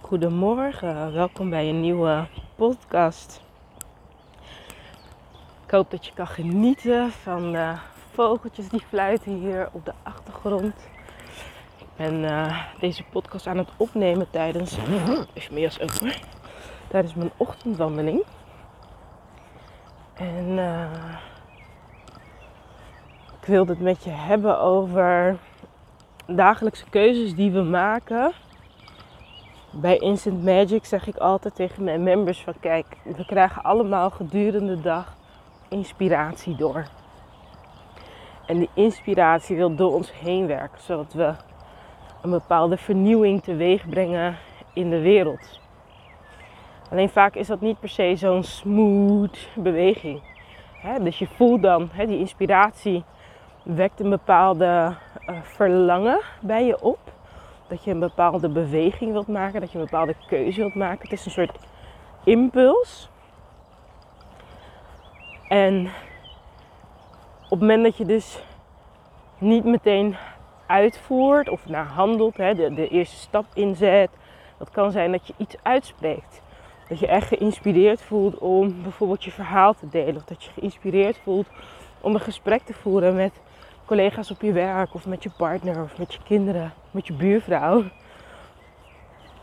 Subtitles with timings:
[0.00, 3.42] Goedemorgen, welkom bij een nieuwe podcast.
[5.64, 7.74] Ik hoop dat je kan genieten van de
[8.12, 10.74] vogeltjes die fluiten hier op de achtergrond.
[11.78, 14.76] Ik ben uh, deze podcast aan het opnemen tijdens,
[15.34, 16.00] even meer als
[16.88, 18.22] tijdens mijn ochtendwandeling.
[20.14, 21.18] En uh,
[23.40, 25.38] ik wilde het met je hebben over
[26.26, 28.32] dagelijkse keuzes die we maken
[29.70, 34.74] bij Instant Magic zeg ik altijd tegen mijn members van kijk, we krijgen allemaal gedurende
[34.74, 35.16] de dag
[35.68, 36.86] inspiratie door.
[38.46, 41.34] En die inspiratie wil door ons heen werken, zodat we
[42.22, 44.36] een bepaalde vernieuwing teweeg brengen
[44.74, 45.60] in de wereld.
[46.90, 50.22] Alleen vaak is dat niet per se zo'n smooth beweging.
[51.00, 53.04] dus je voelt dan, die inspiratie
[53.62, 54.94] wekt een bepaalde
[55.26, 56.98] uh, verlangen bij je op
[57.70, 61.02] dat je een bepaalde beweging wilt maken, dat je een bepaalde keuze wilt maken.
[61.02, 61.58] Het is een soort
[62.24, 63.08] impuls.
[65.48, 65.86] En
[67.44, 68.42] op het moment dat je dus
[69.38, 70.16] niet meteen
[70.66, 74.10] uitvoert of naar handelt, hè, de, de eerste stap inzet,
[74.58, 76.42] dat kan zijn dat je iets uitspreekt.
[76.88, 80.16] Dat je echt geïnspireerd voelt om bijvoorbeeld je verhaal te delen.
[80.16, 81.46] Of dat je geïnspireerd voelt
[82.00, 83.32] om een gesprek te voeren met
[83.90, 87.84] collega's op je werk of met je partner of met je kinderen, met je buurvrouw.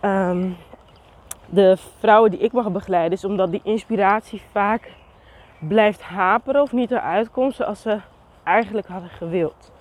[0.02, 0.58] Um,
[1.50, 4.92] de vrouwen die ik mag begeleiden is omdat die inspiratie vaak
[5.60, 8.00] blijft haperen of niet eruit komt zoals ze
[8.44, 9.72] eigenlijk hadden gewild.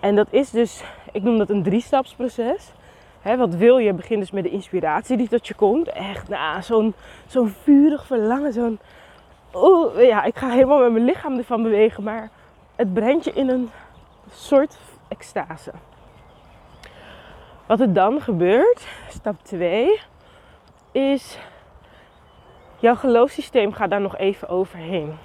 [0.00, 2.72] En dat is dus, ik noem dat een drie-stapsproces.
[3.20, 3.92] He, wat wil je?
[3.92, 5.88] Begin dus met de inspiratie die tot je komt.
[5.88, 6.94] Echt, nou, zo'n
[7.26, 8.78] zo'n vurig verlangen, zo'n...
[9.52, 12.30] Oh, ja, ik ga helemaal met mijn lichaam ervan bewegen, maar
[12.78, 13.70] het brengt je in een
[14.30, 15.72] soort extase.
[17.66, 20.00] Wat er dan gebeurt, stap 2,
[20.92, 21.38] is
[22.78, 25.18] jouw geloofssysteem gaat daar nog even overheen.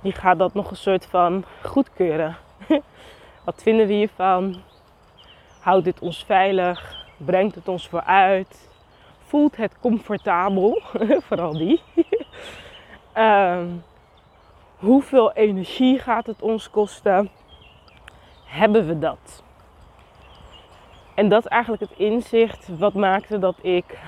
[0.00, 2.36] Die gaat dat nog een soort van goedkeuren.
[3.44, 4.62] Wat vinden we hiervan?
[5.60, 7.06] Houdt dit ons veilig?
[7.16, 8.68] Brengt het ons vooruit?
[9.18, 10.82] Voelt het comfortabel?
[11.26, 11.82] Vooral die.
[13.16, 13.82] um,
[14.76, 17.30] Hoeveel energie gaat het ons kosten?
[18.44, 19.42] Hebben we dat?
[21.14, 23.98] En dat is eigenlijk het inzicht wat maakte dat ik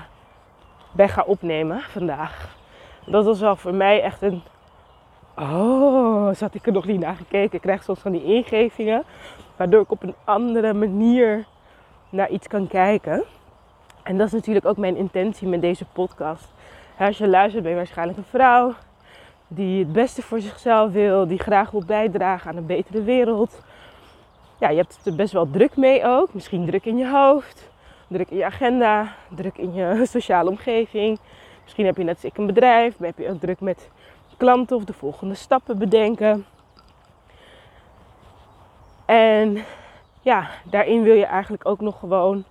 [0.91, 2.57] ben gaan opnemen vandaag.
[3.05, 4.41] Dat was wel voor mij echt een.
[5.37, 7.55] Oh, zat ik er nog niet naar gekeken.
[7.55, 9.03] Ik krijg soms van die ingevingen.
[9.55, 11.45] Waardoor ik op een andere manier
[12.09, 13.23] naar iets kan kijken.
[14.03, 16.53] En dat is natuurlijk ook mijn intentie met deze podcast.
[16.99, 18.73] Als je luistert ben je waarschijnlijk een vrouw
[19.51, 23.61] die het beste voor zichzelf wil, die graag wil bijdragen aan een betere wereld.
[24.59, 26.33] Ja, je hebt het er best wel druk mee ook.
[26.33, 27.69] Misschien druk in je hoofd,
[28.07, 31.19] druk in je agenda, druk in je sociale omgeving.
[31.63, 33.89] Misschien heb je net een bedrijf, maar heb je ook druk met
[34.37, 36.45] klanten of de volgende stappen bedenken.
[39.05, 39.65] En
[40.21, 42.43] ja, daarin wil je eigenlijk ook nog gewoon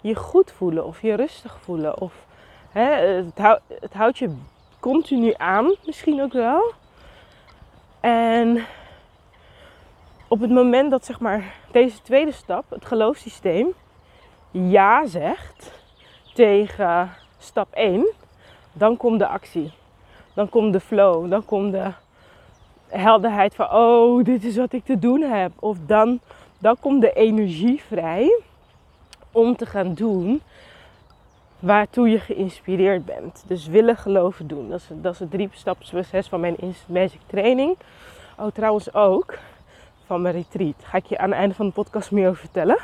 [0.00, 2.00] je goed voelen of je rustig voelen.
[2.00, 2.26] Of
[2.70, 2.84] hè,
[3.80, 4.36] het houdt je
[4.82, 6.72] continu aan, misschien ook wel.
[8.00, 8.64] En
[10.28, 13.68] op het moment dat zeg maar deze tweede stap, het geloofssysteem,
[14.50, 15.72] ja zegt
[16.34, 18.06] tegen stap 1,
[18.72, 19.72] dan komt de actie.
[20.34, 21.90] Dan komt de flow, dan komt de
[22.86, 25.52] helderheid van, oh, dit is wat ik te doen heb.
[25.58, 26.20] Of dan,
[26.58, 28.40] dan komt de energie vrij
[29.32, 30.42] om te gaan doen
[31.62, 33.44] waartoe je geïnspireerd bent.
[33.46, 34.68] Dus willen, geloven, doen.
[34.68, 35.50] Dat is, dat is het drie
[35.90, 36.56] proces van mijn
[36.86, 37.76] Magic training.
[38.38, 39.38] Oh, trouwens ook
[40.06, 40.74] van mijn retreat.
[40.82, 42.76] Ga ik je aan het einde van de podcast meer over vertellen.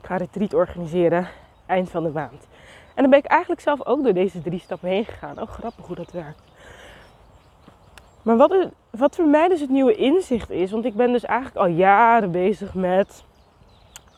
[0.00, 1.28] Ik ga een retreat organiseren
[1.66, 2.46] eind van de maand.
[2.94, 5.40] En dan ben ik eigenlijk zelf ook door deze drie stappen heen gegaan.
[5.40, 6.42] Oh, grappig hoe dat werkt.
[8.22, 11.58] Maar wat, wat voor mij dus het nieuwe inzicht is, want ik ben dus eigenlijk
[11.58, 13.24] al jaren bezig met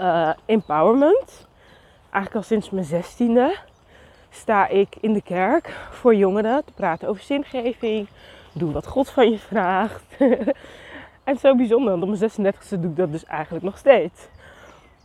[0.00, 1.46] uh, empowerment.
[2.10, 3.56] Eigenlijk al sinds mijn zestiende
[4.30, 8.08] sta ik in de kerk voor jongeren te praten over zingeving.
[8.52, 10.04] Doe wat God van je vraagt.
[11.24, 14.28] en zo bijzonder, want op mijn 36e doe ik dat dus eigenlijk nog steeds.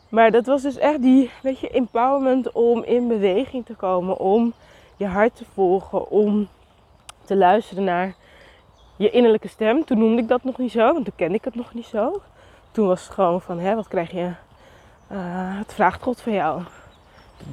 [0.10, 4.54] Maar dat was dus echt die, weet je, empowerment om in beweging te komen, om
[4.98, 6.48] je hart te volgen, om
[7.26, 8.16] te luisteren naar
[8.96, 9.86] je innerlijke stem.
[9.86, 12.22] Toen noemde ik dat nog niet zo, want toen kende ik het nog niet zo.
[12.72, 14.32] Toen was het gewoon van, hè, wat krijg je?
[15.12, 16.62] Uh, het vraagt God van jou.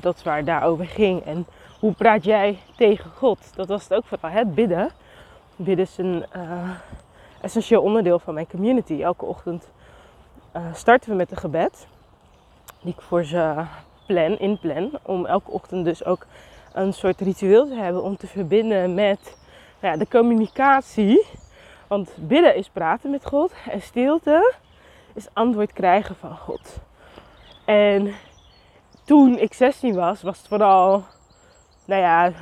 [0.00, 1.25] Dat is waar het daarover ging.
[1.25, 1.46] En
[1.81, 3.38] hoe praat jij tegen God?
[3.55, 4.91] Dat was het ook vooral, het bidden.
[5.56, 6.71] Bidden is een uh,
[7.41, 9.03] essentieel onderdeel van mijn community.
[9.03, 9.71] Elke ochtend
[10.56, 11.87] uh, starten we met een gebed.
[12.81, 13.65] Die ik voor ze
[14.06, 14.91] plan, inplan.
[15.03, 16.27] Om elke ochtend dus ook
[16.73, 19.37] een soort ritueel te hebben om te verbinden met
[19.81, 21.27] nou ja, de communicatie.
[21.87, 24.55] Want bidden is praten met God en stilte
[25.15, 26.79] is antwoord krijgen van God.
[27.65, 28.15] En
[29.05, 31.05] toen ik 16 was, was het vooral,
[31.91, 32.33] nou ja,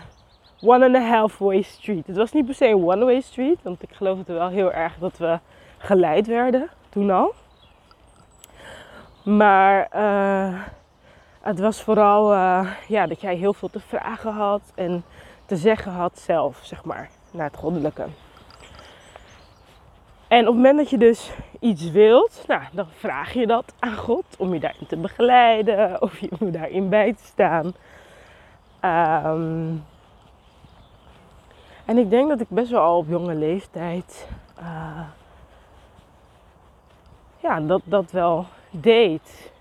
[0.61, 2.07] one and a half way street.
[2.07, 4.73] Het was niet per se een one way street, want ik geloof het wel heel
[4.73, 5.39] erg dat we
[5.79, 7.35] geleid werden toen al.
[9.25, 10.61] Maar uh,
[11.41, 15.05] het was vooral uh, ja, dat jij heel veel te vragen had en
[15.47, 18.07] te zeggen had zelf, zeg maar, naar het goddelijke.
[20.29, 21.31] En op het moment dat je dus
[21.61, 26.19] iets wilt, nou, dan vraag je dat aan God om je daarin te begeleiden of
[26.19, 27.75] je daarin bij te staan.
[28.85, 29.85] Um,
[31.85, 34.29] en ik denk dat ik best wel al op jonge leeftijd
[34.61, 35.01] uh,
[37.41, 39.53] ja, dat, dat wel deed.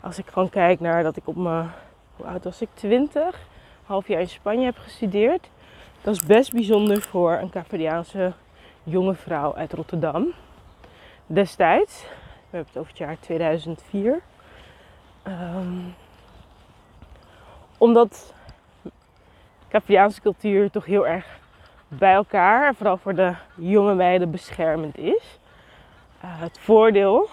[0.00, 1.70] Als ik gewoon kijk naar dat ik op mijn,
[2.16, 3.46] hoe oud was ik, 20,
[3.86, 5.50] half jaar in Spanje heb gestudeerd.
[6.02, 8.32] Dat is best bijzonder voor een Capverdiaanse
[8.82, 10.26] jonge vrouw uit Rotterdam.
[11.26, 14.12] Destijds, we hebben het over het jaar 2004.
[14.12, 14.22] Um,
[15.22, 15.78] ehm,
[17.82, 18.34] omdat
[19.68, 21.26] Capverdiaanse cultuur toch heel erg
[21.88, 25.38] bij elkaar, vooral voor de jonge meiden, beschermend is.
[26.24, 27.28] Uh, het voordeel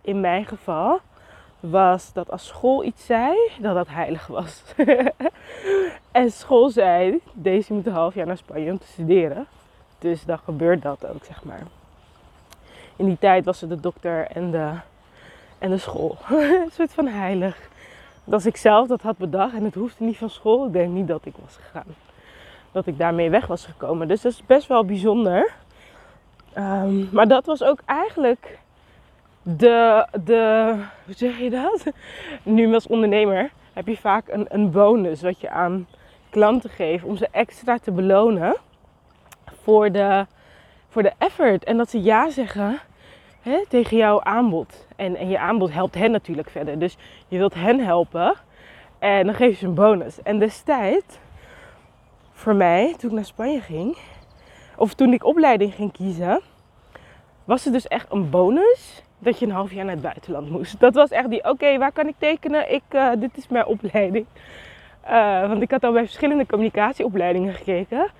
[0.00, 1.00] in mijn geval
[1.60, 4.62] was dat als school iets zei, dat dat heilig was.
[6.12, 9.46] en school zei, deze moet een half jaar naar Spanje om te studeren.
[9.98, 11.62] Dus dan gebeurt dat ook, zeg maar.
[12.96, 14.70] In die tijd was het de dokter en de,
[15.58, 16.16] en de school.
[16.30, 17.68] een soort van heilig.
[18.30, 21.08] Als ik zelf dat had bedacht en het hoefde niet van school, ik denk niet
[21.08, 21.94] dat ik was gegaan.
[22.72, 24.08] Dat ik daarmee weg was gekomen.
[24.08, 25.52] Dus dat is best wel bijzonder.
[26.58, 28.58] Um, maar dat was ook eigenlijk
[29.42, 31.84] de, de, hoe zeg je dat?
[32.42, 35.86] Nu als ondernemer heb je vaak een, een bonus wat je aan
[36.30, 38.56] klanten geeft om ze extra te belonen
[39.62, 40.26] voor de,
[40.88, 41.64] voor de effort.
[41.64, 42.78] En dat ze ja zeggen
[43.40, 44.86] hè, tegen jouw aanbod.
[44.98, 46.78] En, en je aanbod helpt hen natuurlijk verder.
[46.78, 46.96] Dus
[47.28, 48.34] je wilt hen helpen
[48.98, 50.22] en dan geef je ze een bonus.
[50.22, 51.18] En destijds,
[52.32, 53.96] voor mij, toen ik naar Spanje ging,
[54.76, 56.40] of toen ik opleiding ging kiezen,
[57.44, 60.80] was het dus echt een bonus dat je een half jaar naar het buitenland moest.
[60.80, 62.72] Dat was echt die, oké, waar kan ik tekenen?
[62.72, 64.26] Ik, uh, dit is mijn opleiding.
[65.04, 68.10] Uh, want ik had al bij verschillende communicatieopleidingen gekeken.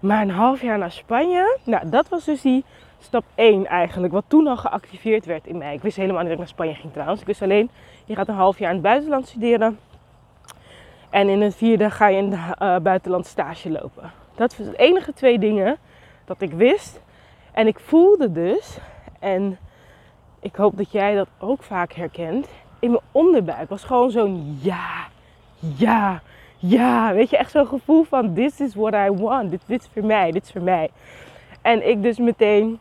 [0.00, 2.64] Maar een half jaar naar Spanje, nou dat was dus die
[3.04, 4.12] stap 1 eigenlijk.
[4.12, 5.74] Wat toen al geactiveerd werd in mij.
[5.74, 7.20] Ik wist helemaal niet dat ik naar Spanje ging trouwens.
[7.20, 7.70] Ik wist alleen,
[8.04, 9.78] je gaat een half jaar in het buitenland studeren.
[11.10, 14.12] En in het vierde ga je in het uh, buitenland stage lopen.
[14.34, 15.76] Dat was de enige twee dingen
[16.24, 17.00] dat ik wist.
[17.52, 18.78] En ik voelde dus,
[19.20, 19.58] en
[20.40, 22.48] ik hoop dat jij dat ook vaak herkent.
[22.78, 25.06] In mijn onderbuik was gewoon zo'n ja,
[25.58, 26.22] ja,
[26.56, 27.12] ja.
[27.12, 29.50] Weet je, echt zo'n gevoel van this is what I want.
[29.50, 30.90] Dit is voor mij, dit is voor mij.
[31.62, 32.78] En ik dus meteen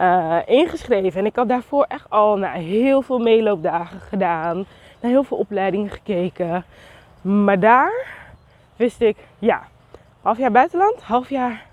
[0.00, 1.20] uh, ingeschreven.
[1.20, 4.56] En ik had daarvoor echt al naar heel veel meeloopdagen gedaan.
[5.00, 6.64] Naar heel veel opleidingen gekeken.
[7.20, 8.06] Maar daar
[8.76, 9.62] wist ik, ja,
[10.22, 11.66] half jaar buitenland, half jaar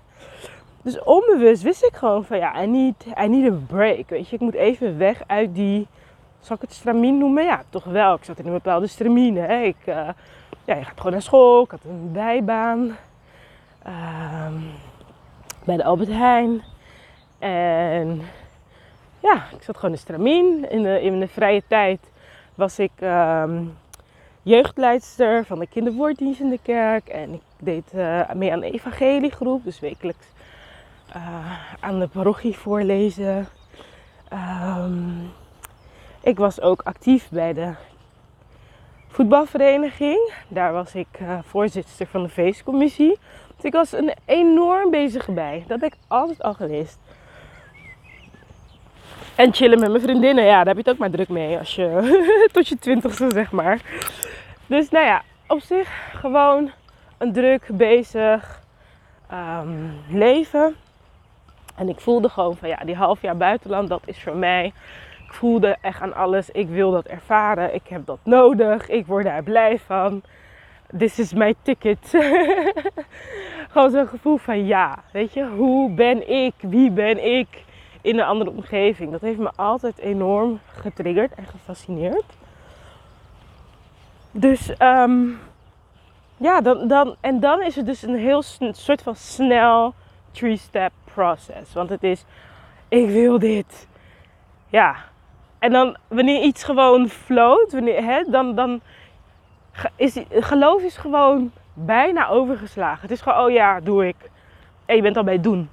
[0.86, 4.08] dus onbewust wist ik gewoon van ja, I need, I need a break.
[4.08, 5.86] Weet je, ik moet even weg uit die,
[6.40, 7.44] zal ik het stramien noemen?
[7.44, 8.14] Ja, toch wel.
[8.14, 9.40] Ik zat in een bepaalde stramine.
[9.40, 9.62] Hè.
[9.62, 9.94] Ik, uh,
[10.64, 11.62] ja, je gaat gewoon naar school.
[11.62, 12.96] Ik had een bijbaan.
[13.86, 14.46] Uh,
[15.64, 16.62] bij de Albert Heijn.
[17.38, 18.22] En
[19.20, 20.70] ja, ik zat gewoon in stramien.
[20.70, 22.00] In de, in de vrije tijd
[22.54, 23.76] was ik um,
[24.42, 27.08] jeugdleidster van de kinderwoorddienst in de kerk.
[27.08, 29.64] En ik deed uh, mee aan de evangeliegroep.
[29.64, 30.26] Dus wekelijks
[31.16, 33.48] uh, aan de parochie voorlezen.
[34.32, 35.32] Um,
[36.20, 37.72] ik was ook actief bij de
[39.08, 40.32] voetbalvereniging.
[40.48, 43.18] Daar was ik uh, voorzitter van de feestcommissie.
[43.56, 45.64] Dus ik was een enorm bezig bij.
[45.66, 46.98] Dat heb ik altijd al gelezen.
[49.36, 51.74] En chillen met mijn vriendinnen, ja, daar heb je het ook maar druk mee als
[51.74, 53.80] je tot je twintigste zeg maar.
[54.66, 56.70] Dus nou ja, op zich gewoon
[57.18, 58.60] een druk bezig
[59.32, 60.76] um, leven.
[61.74, 64.72] En ik voelde gewoon van ja, die half jaar buitenland, dat is voor mij.
[65.26, 66.50] Ik voelde echt aan alles.
[66.50, 67.74] Ik wil dat ervaren.
[67.74, 68.88] Ik heb dat nodig.
[68.88, 70.22] Ik word daar blij van.
[70.98, 71.98] This is my ticket.
[73.72, 76.54] gewoon zo'n gevoel van ja, weet je, hoe ben ik?
[76.60, 77.64] Wie ben ik
[78.06, 79.12] in een andere omgeving?
[79.12, 82.24] Dat heeft me altijd enorm getriggerd en gefascineerd.
[84.30, 85.38] Dus um,
[86.36, 89.94] ja, dan, dan, en dan is het dus een heel soort van snel
[90.30, 91.72] three-step process.
[91.72, 92.24] Want het is,
[92.88, 93.88] ik wil dit.
[94.68, 94.96] Ja,
[95.58, 98.80] en dan wanneer iets gewoon floot, wanneer, hè, dan, dan
[99.96, 103.02] is geloof is gewoon bijna overgeslagen.
[103.02, 104.30] Het is gewoon, oh ja, doe ik.
[104.86, 105.68] En je bent al bij het doen.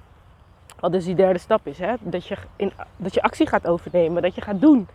[0.84, 1.94] Wat dus die derde stap is, hè?
[2.00, 4.88] Dat, je in, dat je actie gaat overnemen, dat je gaat doen.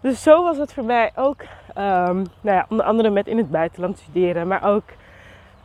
[0.00, 3.50] Dus zo was het voor mij ook, um, nou ja, onder andere met in het
[3.50, 4.84] buitenland studeren, maar ook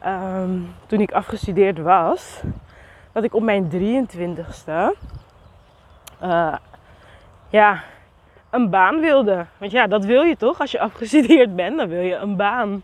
[0.04, 2.42] Ehm, toen ik afgestudeerd was,
[3.12, 4.98] dat ik op mijn 23ste
[6.24, 6.56] uh,
[7.50, 7.84] ja,
[8.50, 9.46] een baan wilde.
[9.58, 10.60] Want ja, dat wil je toch?
[10.60, 12.84] Als je afgestudeerd bent, dan wil je een baan.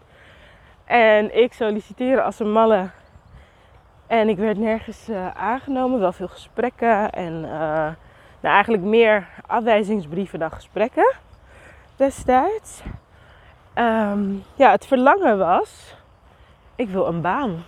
[0.85, 2.89] En ik solliciteerde als een malle.
[4.09, 10.39] En ik werd nergens uh, aangenomen, wel veel gesprekken en uh, nou, eigenlijk meer afwijzingsbrieven
[10.39, 11.13] dan gesprekken
[11.95, 12.81] destijds.
[13.75, 15.95] Um, ja, het verlangen was
[16.79, 17.63] ik wil een baan.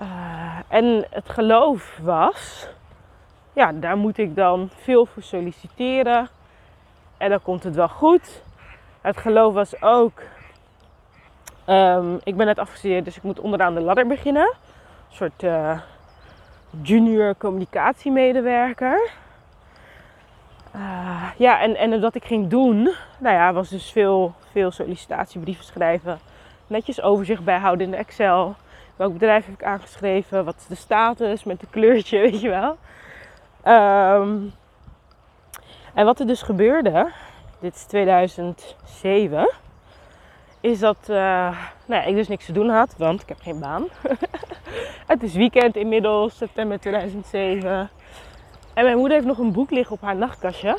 [0.00, 2.68] Uh, en het geloof was,
[3.52, 6.28] ja, daar moet ik dan veel voor solliciteren.
[7.16, 8.42] En dan komt het wel goed.
[9.00, 10.22] Het geloof was ook,
[11.66, 14.52] um, ik ben net afgestudeerd, dus ik moet onderaan de ladder beginnen.
[15.08, 15.80] Een soort uh,
[16.82, 19.10] junior communicatiemedewerker.
[20.76, 22.82] Uh, ja, en, en dat ik ging doen,
[23.18, 26.18] nou ja, was dus veel, veel sollicitatiebrieven schrijven
[26.70, 28.54] netjes overzicht bijhouden in de Excel.
[28.96, 30.44] Welk bedrijf heb ik aangeschreven?
[30.44, 32.76] Wat is de status met de kleurtje, weet je wel.
[33.62, 34.38] Ehm,
[35.94, 37.10] en wat er dus gebeurde,
[37.60, 39.50] dit is 2007,
[40.60, 41.16] is dat uh,
[41.86, 43.86] nou ja, ik dus niks te doen had, want ik heb geen baan.
[45.12, 47.90] het is weekend inmiddels, september 2007.
[48.74, 50.78] En mijn moeder heeft nog een boek liggen op haar nachtkastje,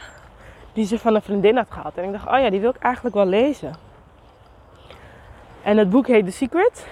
[0.73, 1.95] die ze van een vriendin had gehad.
[1.95, 3.75] En ik dacht, oh ja, die wil ik eigenlijk wel lezen.
[5.63, 6.87] En het boek heet The Secret.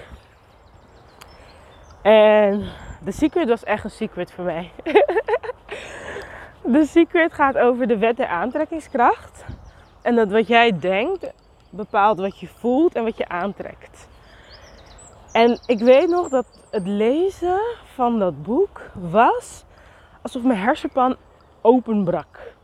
[2.02, 2.64] En
[3.04, 4.70] The Secret was echt een secret voor mij.
[6.72, 9.44] The Secret gaat over de wet der aantrekkingskracht.
[10.02, 11.32] En dat wat jij denkt
[11.70, 14.08] bepaalt wat je voelt en wat je aantrekt.
[15.32, 17.60] En ik weet nog dat het lezen
[17.94, 19.64] van dat boek was
[20.22, 21.16] alsof mijn hersenpan
[21.60, 22.54] openbrak.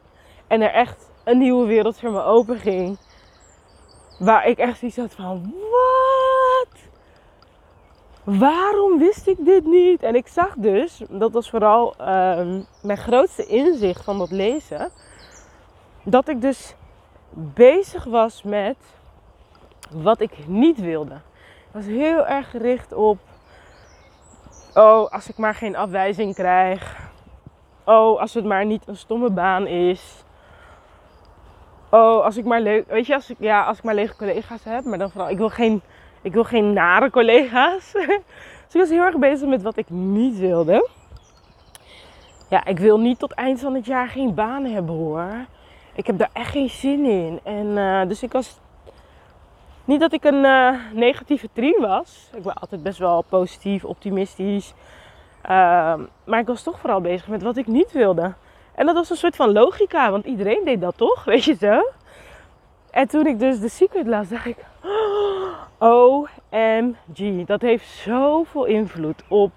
[0.47, 2.99] En er echt een nieuwe wereld voor me open ging.
[4.19, 6.81] Waar ik echt zoiets had van, wat?
[8.25, 10.03] Waarom wist ik dit niet?
[10.03, 14.91] En ik zag dus, dat was vooral ehm, mijn grootste inzicht van dat lezen,
[16.03, 16.75] dat ik dus
[17.55, 18.77] bezig was met
[19.91, 21.15] wat ik niet wilde.
[21.15, 23.19] Ik was heel erg gericht op,
[24.75, 27.05] oh, als ik maar geen afwijzing krijg.
[27.85, 30.25] Oh, als het maar niet een stomme baan is.
[31.91, 34.65] Oh, als ik maar leuk, weet je, als ik, ja, als ik maar lege collega's
[34.65, 35.83] heb, maar dan vooral, ik wil geen,
[36.23, 37.93] ik wil geen nare collega's.
[38.67, 40.89] dus ik was heel erg bezig met wat ik niet wilde.
[42.49, 45.47] Ja, ik wil niet tot eind van het jaar geen baan hebben hoor.
[45.95, 47.41] Ik heb daar echt geen zin in.
[47.43, 48.61] En uh, dus ik was,
[49.87, 52.31] niet dat ik een uh, negatieve trien was.
[52.35, 54.75] Ik ben altijd best wel positief, optimistisch.
[55.43, 58.35] Uh, maar ik was toch vooral bezig met wat ik niet wilde.
[58.75, 61.83] En dat was een soort van logica, want iedereen deed dat toch, weet je zo.
[62.91, 64.57] En toen ik dus The Secret las, dacht ik,
[65.79, 69.53] OMG, dat heeft zoveel invloed op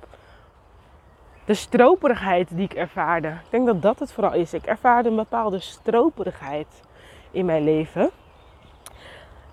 [1.45, 3.27] de stroperigheid die ik ervaarde.
[3.27, 4.53] Ik denk dat dat het vooral is.
[4.53, 6.67] Ik ervaarde een bepaalde stroperigheid
[7.31, 8.09] in mijn leven.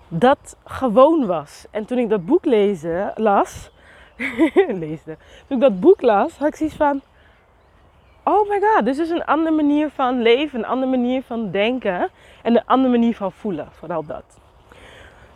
[0.07, 1.65] Dat gewoon was.
[1.71, 3.71] En toen ik dat boek lezen, las,
[4.83, 7.01] leesde, toen ik dat boek las, had ik zoiets van,
[8.23, 12.09] oh my god, dit is een andere manier van leven, een andere manier van denken
[12.41, 14.23] en een andere manier van voelen, vooral dat.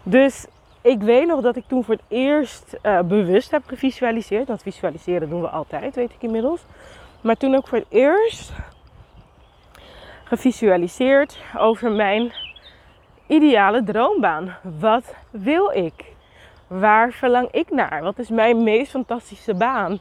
[0.04, 0.46] Dus
[0.82, 5.30] ik weet nog dat ik toen voor het eerst uh, bewust heb gevisualiseerd, want visualiseren
[5.30, 6.62] doen we altijd, weet ik inmiddels.
[7.22, 8.51] Maar toen ook voor het eerst
[10.24, 12.32] gevisualiseerd over mijn
[13.32, 14.56] ideale droombaan.
[14.80, 16.06] Wat wil ik?
[16.68, 18.02] Waar verlang ik naar?
[18.04, 20.00] Wat is mijn meest fantastische baan?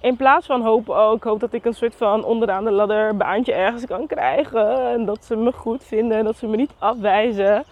[0.00, 3.16] In plaats van hopen, oh, ik hoop dat ik een soort van onderaan de ladder
[3.16, 4.92] baantje ergens kan krijgen.
[4.92, 7.64] En dat ze me goed vinden en dat ze me niet afwijzen.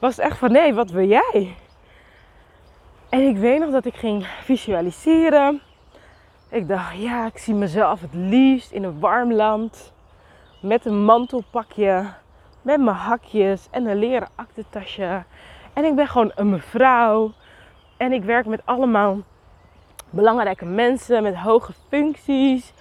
[0.00, 1.54] Was het echt van, nee, wat wil jij?
[3.08, 5.60] En ik weet nog dat ik ging visualiseren.
[6.50, 9.92] Ik dacht, ja, ik zie mezelf het liefst in een warm land.
[10.60, 12.04] Met een mantelpakje.
[12.62, 15.22] Met mijn hakjes en een leren aktentasje.
[15.72, 17.32] En ik ben gewoon een mevrouw.
[17.96, 19.18] En ik werk met allemaal
[20.10, 22.72] belangrijke mensen met hoge functies.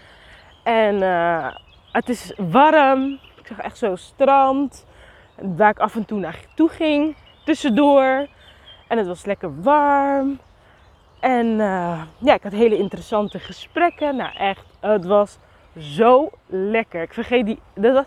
[0.64, 1.56] En uh,
[1.92, 3.20] het is warm.
[3.38, 4.86] Ik zag echt zo strand.
[5.36, 7.16] Waar ik af en toe naar toe ging.
[7.46, 8.28] Tussendoor.
[8.88, 10.40] En het was lekker warm.
[11.20, 14.16] En uh, ja, ik had hele interessante gesprekken.
[14.16, 15.38] Nou echt, het was
[15.78, 17.02] zo lekker.
[17.02, 17.60] Ik vergeet die.
[17.74, 18.06] Dat was,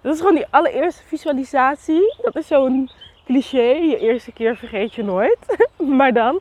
[0.00, 2.14] Dat is gewoon die allereerste visualisatie.
[2.22, 2.90] Dat is zo'n
[3.24, 3.72] cliché.
[3.72, 5.38] Je eerste keer vergeet je nooit.
[5.98, 6.40] maar dan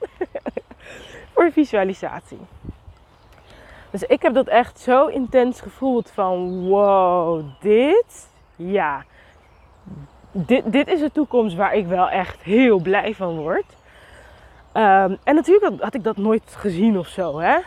[1.34, 2.40] voor visualisatie.
[3.92, 9.06] Dus ik heb dat echt zo intens gevoeld van wow, dit, ja,
[10.32, 13.78] dit, dit is de toekomst waar ik wel echt heel blij van word.
[14.72, 17.58] Ehm, en natuurlijk had ik dat nooit gezien of zo, hè?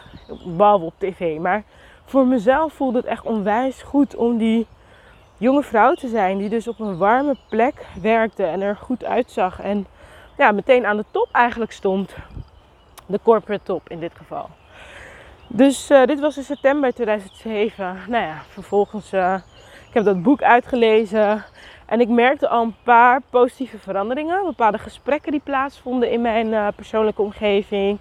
[0.45, 1.39] behalve op tv.
[1.39, 1.63] Maar
[2.05, 4.67] voor mezelf voelde het echt onwijs goed om die
[5.43, 9.61] jonge vrouw te zijn die dus op een warme plek werkte en er goed uitzag.
[9.61, 9.87] En
[10.37, 12.15] ja, meteen aan de top eigenlijk stond.
[13.07, 14.49] De corporate top in dit geval.
[15.47, 17.97] Dus uh, dit was in september 2007.
[18.09, 19.35] Nou ja, vervolgens, uh,
[19.89, 21.45] ik heb dat boek uitgelezen.
[21.87, 24.45] En ik merkte al een paar positieve veranderingen.
[24.45, 27.99] Bepaalde gesprekken die plaatsvonden in mijn uh, persoonlijke omgeving.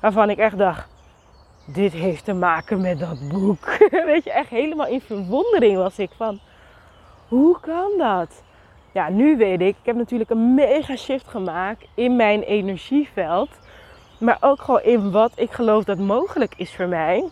[0.00, 0.88] Waarvan ik echt dacht,
[1.66, 3.76] dit heeft te maken met dat boek.
[4.06, 6.40] Weet je, echt helemaal in verwondering was ik van,
[7.34, 8.42] hoe kan dat?
[8.92, 13.48] Ja, nu weet ik, ik heb natuurlijk een mega shift gemaakt in mijn energieveld.
[14.18, 17.24] Maar ook gewoon in wat ik geloof dat mogelijk is voor mij.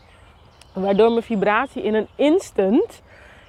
[0.72, 3.02] Waardoor mijn vibratie in een instant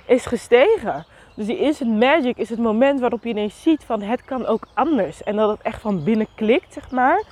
[0.06, 1.06] is gestegen.
[1.36, 4.68] Dus die instant magic is het moment waarop je ineens ziet van het kan ook
[4.74, 5.24] anders.
[5.24, 7.24] En dat het echt van binnen klikt, zeg maar.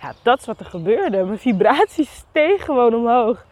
[0.00, 1.24] Ja, dat is wat er gebeurde.
[1.24, 3.44] Mijn vibratie steeg gewoon omhoog.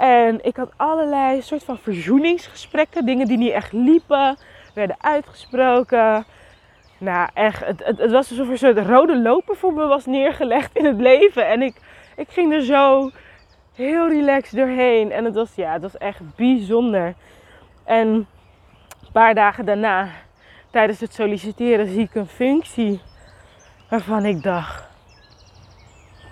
[0.00, 3.06] En ik had allerlei soort van verzoeningsgesprekken.
[3.06, 4.38] Dingen die niet echt liepen,
[4.74, 6.24] werden uitgesproken.
[6.98, 10.76] Nou, echt, het, het, was alsof er een soort rode loper voor me was neergelegd
[10.76, 11.48] in het leven.
[11.48, 11.80] En ik,
[12.16, 13.10] ik ging er zo
[13.74, 15.12] heel relaxed doorheen.
[15.12, 17.14] En het was, ja, het was echt bijzonder.
[17.84, 18.26] En een
[19.12, 20.08] paar dagen daarna,
[20.70, 23.00] tijdens het solliciteren, zie ik een functie
[23.90, 24.88] waarvan ik dacht: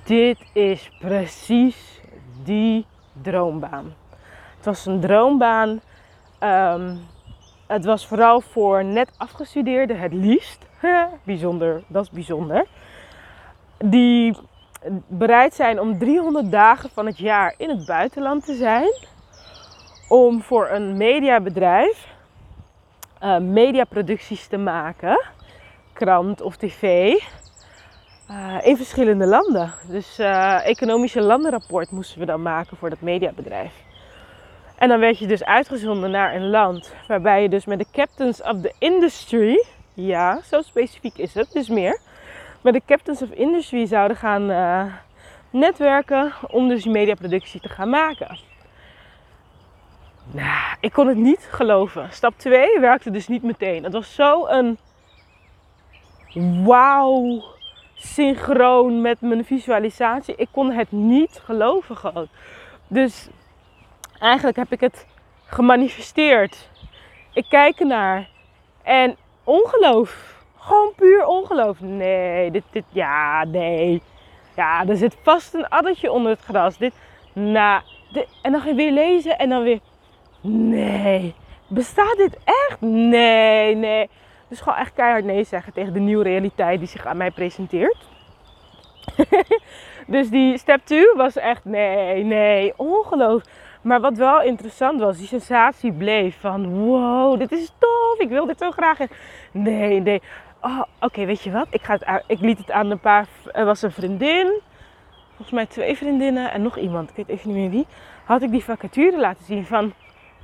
[0.04, 2.00] dit is precies
[2.44, 2.86] die
[3.22, 3.94] droombaan.
[4.56, 5.80] Het was een droombaan.
[6.38, 6.96] Ehm,
[7.66, 10.66] het was vooral voor net afgestudeerden het liefst.
[11.24, 12.66] bijzonder, dat is bijzonder.
[13.78, 14.36] Die
[15.06, 18.92] bereid zijn om 300 dagen van het jaar in het buitenland te zijn.
[20.08, 22.16] Om voor een mediabedrijf
[23.22, 25.20] uh, mediaproducties te maken.
[25.92, 27.12] Krant of tv.
[28.30, 29.72] Uh, in verschillende landen.
[29.86, 33.72] Dus uh, economische landenrapport moesten we dan maken voor dat mediabedrijf.
[34.78, 38.42] En dan werd je dus uitgezonden naar een land waarbij je dus met de captains
[38.42, 39.64] of the industry,
[39.94, 42.00] ja, zo specifiek is het, dus meer,
[42.60, 44.84] met de captains of industry zouden gaan uh,
[45.50, 48.38] netwerken om dus die mediaproductie te gaan maken.
[50.30, 52.08] Nou, ik kon het niet geloven.
[52.12, 53.84] Stap 2 werkte dus niet meteen.
[53.84, 54.78] Het was zo een
[56.64, 57.42] wauw
[57.98, 60.34] synchroon met mijn visualisatie.
[60.36, 62.28] Ik kon het niet geloven gewoon.
[62.86, 63.28] Dus
[64.18, 65.06] eigenlijk heb ik het
[65.46, 66.70] gemanifesteerd.
[67.32, 68.28] Ik kijk ernaar
[68.82, 70.36] en ongeloof.
[70.56, 71.80] Gewoon puur ongeloof.
[71.80, 74.02] Nee, dit, dit, ja, nee.
[74.56, 76.78] Ja, er zit vast een addertje onder het gras.
[76.78, 76.94] Dit,
[77.32, 77.82] nou,
[78.42, 79.80] en dan ga je weer lezen en dan weer,
[80.40, 81.34] nee.
[81.68, 82.80] Bestaat dit echt?
[82.80, 84.08] Nee, nee.
[84.48, 88.06] Dus gewoon echt keihard nee zeggen tegen de nieuwe realiteit die zich aan mij presenteert.
[90.06, 93.42] dus die step 2 was echt nee, nee, ongeloof.
[93.82, 98.46] Maar wat wel interessant was, die sensatie bleef van wow, dit is tof, ik wil
[98.46, 98.98] dit zo graag.
[99.50, 100.22] Nee, nee.
[100.60, 101.66] Oh, oké, weet je wat?
[101.70, 103.26] Ik, ga het, ik liet het aan een paar.
[103.52, 104.60] Er was een vriendin,
[105.28, 107.86] volgens mij twee vriendinnen en nog iemand, ik weet even niet meer wie.
[108.24, 109.92] Had ik die vacature laten zien van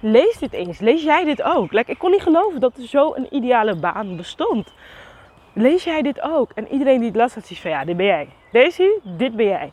[0.04, 1.72] lees dit eens, lees jij dit ook?
[1.72, 4.72] Like, ik kon niet geloven dat er zo een ideale baan bestond.
[5.52, 6.50] Lees jij dit ook?
[6.54, 8.28] En iedereen die het las had zoiets van ja, dit ben jij.
[8.52, 9.72] Deze, dit ben jij.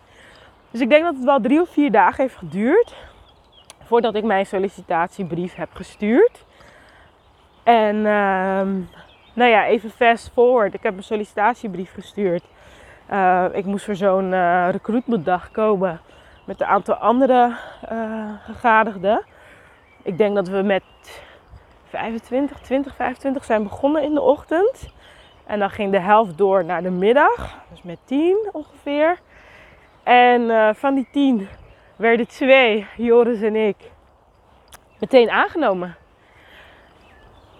[0.71, 2.95] Dus ik denk dat het wel drie of vier dagen heeft geduurd
[3.83, 6.45] voordat ik mijn sollicitatiebrief heb gestuurd.
[7.63, 8.61] En uh,
[9.33, 10.73] nou ja, even fast forward.
[10.73, 12.43] Ik heb een sollicitatiebrief gestuurd.
[13.11, 16.01] Uh, ik moest voor zo'n uh, recruitmentdag komen
[16.45, 17.55] met een aantal andere
[17.91, 19.23] uh, gegadigden.
[20.03, 20.83] Ik denk dat we met
[21.89, 24.89] 25, 20, 25 zijn begonnen in de ochtend.
[25.45, 27.59] En dan ging de helft door naar de middag.
[27.69, 29.19] Dus met 10 ongeveer.
[30.03, 31.47] En van die 10
[31.95, 33.75] werden twee, Joris en ik,
[34.99, 35.95] meteen aangenomen.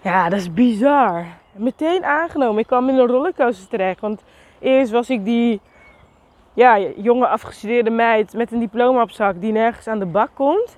[0.02, 1.26] Ja, dat is bizar.
[1.52, 2.58] Meteen aangenomen.
[2.58, 4.00] Ik kwam in een rollercoaster terecht.
[4.00, 4.22] Want
[4.58, 5.60] eerst was ik die
[6.54, 10.76] ja, jonge afgestudeerde meid met een diploma op zak die nergens aan de bak komt.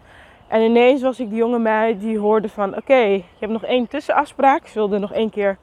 [0.54, 3.88] En ineens was ik die jonge meid die hoorde van oké, je hebt nog één
[3.88, 4.66] tussenafspraak.
[4.66, 5.56] Ze wilde nog één keer,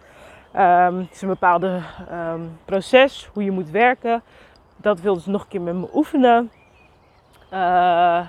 [0.55, 1.79] um, een bepaalde
[2.11, 4.23] um, proces, hoe je moet werken.
[4.77, 6.51] Dat wilde ze nog een keer met me oefenen.
[7.53, 8.27] Uh,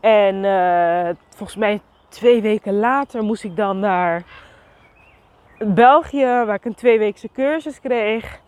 [0.00, 4.22] en uh, volgens mij twee weken later moest ik dan naar
[5.58, 8.40] België, waar ik een tweeweekse cursus kreeg.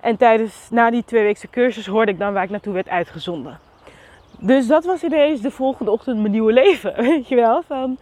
[0.00, 3.69] En tijdens, na die tweeweekse cursus hoorde ik dan waar ik naartoe werd uitgezonden.
[4.40, 6.94] Dus dat was ineens de volgende ochtend mijn nieuwe leven.
[7.02, 7.62] Weet je wel?
[7.62, 7.98] Van,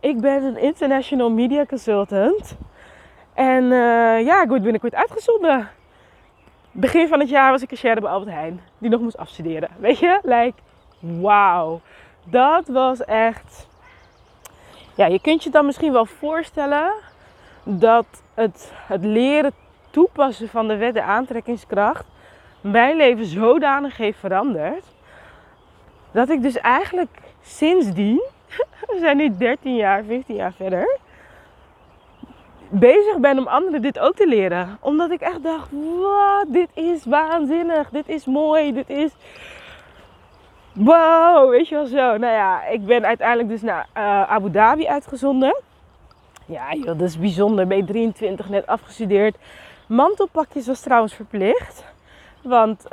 [0.00, 2.56] ik ben een international media consultant.
[3.34, 5.68] En uh, ja, ik word binnenkort uitgezonden.
[6.70, 8.60] Begin van het jaar was ik cashier bij Albert Heijn.
[8.78, 9.68] Die nog moest afstuderen.
[9.78, 10.18] Weet je?
[10.22, 10.58] Like,
[10.98, 11.80] wauw.
[12.24, 13.68] Dat was echt...
[14.94, 16.92] Ja, je kunt je dan misschien wel voorstellen
[17.62, 19.52] dat het, het leren
[19.90, 22.04] toepassen van de wet de aantrekkingskracht
[22.60, 24.84] mijn leven zodanig heeft veranderd.
[26.12, 28.22] Dat ik dus eigenlijk sindsdien,
[28.88, 30.98] we zijn nu 13 jaar, 14 jaar verder,
[32.68, 34.78] bezig ben om anderen dit ook te leren.
[34.80, 35.68] Omdat ik echt dacht,
[36.00, 39.10] wat, dit is waanzinnig, dit is mooi, dit is...
[40.72, 42.16] Wow, weet je wel zo.
[42.16, 45.62] Nou ja, ik ben uiteindelijk dus naar uh, Abu Dhabi uitgezonden.
[46.46, 47.66] Ja, joh, dat is bijzonder.
[47.66, 49.36] Ben 23, net afgestudeerd.
[49.86, 51.84] Mantelpakjes was trouwens verplicht.
[52.42, 52.84] Want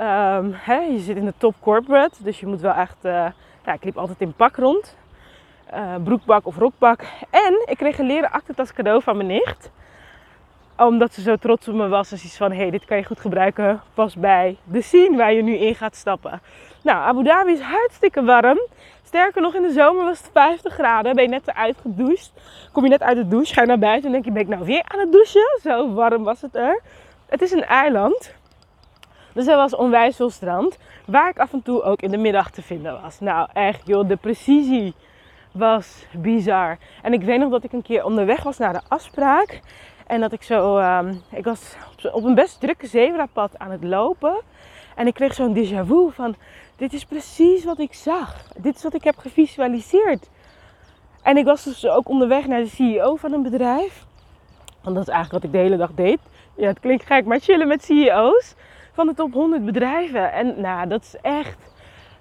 [0.52, 2.24] hè, je zit in de top corporate.
[2.24, 2.98] Dus je moet wel echt...
[3.02, 3.26] Uh,
[3.66, 4.96] ja, ik liep altijd in pak rond.
[5.74, 7.04] Uh, broekbak of rokbak.
[7.30, 9.72] En ik kreeg een leren aktentas cadeau van mijn nicht.
[10.78, 12.10] Omdat ze zo trots op me was.
[12.10, 13.82] Dus iets van, hé, hey, dit kan je goed gebruiken.
[13.94, 16.42] Pas bij de scene waar je nu in gaat stappen.
[16.84, 18.60] Nou, Abu Dhabi is hartstikke warm.
[19.04, 21.16] Sterker nog, in de zomer was het 50 graden.
[21.16, 22.34] Ben je net eruit gedoucht.
[22.72, 24.48] Kom je net uit de douche, ga je naar buiten en denk je, ben ik
[24.48, 25.60] nou weer aan het douchen?
[25.62, 26.82] Zo warm was het er.
[27.26, 28.34] Het is een eiland.
[29.38, 30.78] Dus er was onwijs veel strand.
[31.06, 33.20] Waar ik af en toe ook in de middag te vinden was.
[33.20, 34.94] Nou, echt joh, de precisie
[35.52, 36.78] was bizar.
[37.02, 39.62] En ik weet nog dat ik een keer onderweg was naar de afspraak.
[40.08, 41.76] En dat ik zo, um, ik was
[42.12, 44.42] op een best drukke zebrapad aan het lopen.
[44.96, 46.36] En ik kreeg zo'n déjà vu van,
[46.76, 48.36] dit is precies wat ik zag.
[48.58, 50.30] Dit is wat ik heb gevisualiseerd.
[51.22, 54.06] En ik was dus ook onderweg naar de CEO van een bedrijf.
[54.82, 56.20] Want dat is eigenlijk wat ik de hele dag deed.
[56.56, 58.56] Ja, het klinkt gek, maar chillen met CEO's
[58.98, 60.32] van de top 100 bedrijven.
[60.32, 61.58] En nou, dat is echt,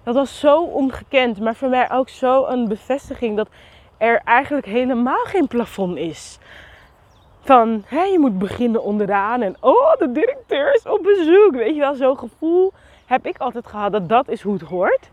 [0.02, 1.40] dat was zo ongekend.
[1.40, 3.48] Maar voor mij ook zo een bevestiging dat
[3.98, 6.38] er eigenlijk helemaal geen plafond is.
[7.40, 11.50] Van, hé, je moet beginnen onderaan en oh, de directeur is op bezoek.
[11.52, 12.72] Weet je wel, zo'n gevoel
[13.06, 15.10] heb ik altijd gehad dat dat is hoe het hoort.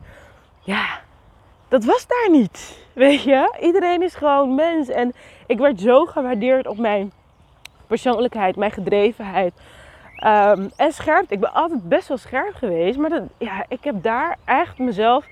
[0.60, 1.00] Ja,
[1.68, 2.78] dat was daar niet.
[2.94, 4.90] Weet je, iedereen is gewoon mens.
[4.90, 5.14] En
[5.48, 7.12] ik werd zo gewaardeerd op mijn
[7.88, 9.54] persoonlijkheid, mijn gedrevenheid.
[10.26, 11.32] Um, en scherp.
[11.32, 12.98] Ik ben altijd best wel scherp geweest.
[12.98, 15.28] Maar dat, ja, ik heb daar echt mezelf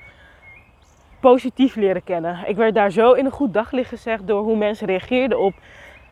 [1.19, 2.39] positief leren kennen.
[2.45, 5.53] Ik werd daar zo in een goed daglicht gezegd door hoe mensen reageerden op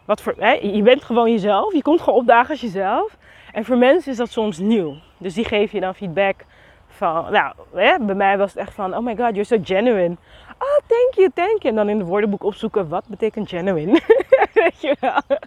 [0.05, 0.33] wat voor.
[0.37, 1.73] Hè, je bent gewoon jezelf.
[1.73, 3.17] Je komt gewoon opdagen als jezelf.
[3.53, 4.95] En voor mensen is dat soms nieuw.
[5.17, 6.45] Dus die geven je dan feedback
[6.87, 10.17] van, nou, hè, bij mij was het echt van, oh my god, you're so genuine.
[10.59, 11.69] Oh, thank you, thank you.
[11.69, 14.01] En dan in het woordenboek opzoeken, wat betekent genuine?
[14.53, 15.37] Weet je wel.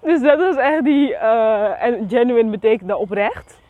[0.00, 3.60] Dus dat was echt die, uh, en genuine betekent dan oprecht.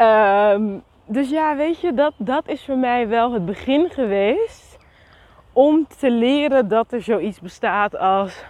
[0.00, 4.78] Um, dus ja, weet je, dat, dat is voor mij wel het begin geweest
[5.52, 8.44] om te leren dat er zoiets bestaat als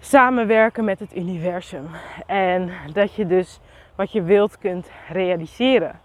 [0.00, 1.88] samenwerken met het universum.
[2.26, 3.60] En dat je dus
[3.94, 6.00] wat je wilt kunt realiseren.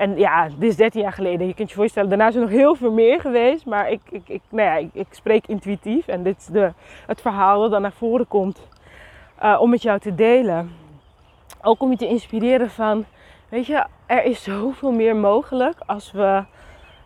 [0.00, 1.46] En ja, dit is 13 jaar geleden.
[1.46, 3.66] Je kunt je voorstellen, daarna is er nog heel veel meer geweest.
[3.66, 6.08] Maar ik, ik, ik, nou ja, ik, spreek intuïtief.
[6.08, 6.72] En dit is de,
[7.06, 8.68] het verhaal dat dan naar voren komt
[9.42, 10.72] uh, om met jou te delen.
[11.62, 13.04] Ook om je te inspireren van,
[13.48, 16.44] weet je, er is zoveel meer mogelijk als we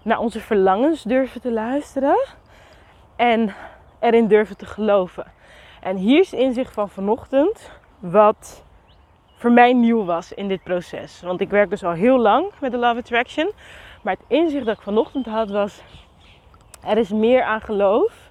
[0.02, 2.26] naar onze verlangens durven te luisteren.
[3.16, 3.54] En
[4.00, 5.26] erin durven te geloven.
[5.80, 8.63] En hier is het inzicht van vanochtend, wat
[9.44, 11.20] voor mij nieuw was in dit proces.
[11.22, 13.50] Want ik werk dus al heel lang met de Love Attraction.
[14.02, 15.82] Maar het inzicht dat ik vanochtend had was,
[16.86, 18.30] er is meer aan geloof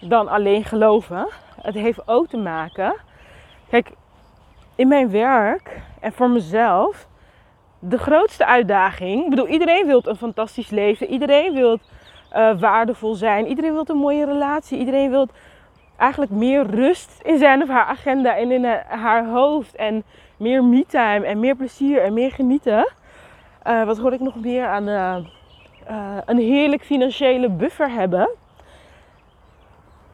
[0.00, 1.28] dan alleen geloven.
[1.62, 2.94] Het heeft ook te maken,
[3.68, 3.90] kijk,
[4.74, 7.06] in mijn werk en voor mezelf,
[7.78, 9.24] de grootste uitdaging.
[9.24, 11.06] Ik bedoel, iedereen wil een fantastisch leven.
[11.06, 11.78] Iedereen wil
[12.36, 13.46] uh, waardevol zijn.
[13.46, 14.78] Iedereen wil een mooie relatie.
[14.78, 15.28] Iedereen wil
[15.96, 19.76] eigenlijk meer rust in zijn of haar agenda en in haar hoofd.
[19.76, 20.04] En
[20.40, 22.92] meer me-time en meer plezier en meer genieten.
[23.66, 25.16] Uh, wat hoor ik nog meer aan uh,
[25.90, 28.30] uh, een heerlijk financiële buffer hebben.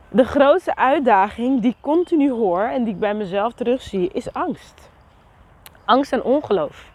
[0.09, 4.91] De grootste uitdaging die ik continu hoor en die ik bij mezelf terugzie, is angst.
[5.85, 6.91] Angst en ongeloof.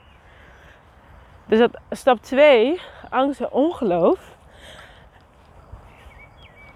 [1.45, 4.35] Dus dat stap 2, angst en ongeloof.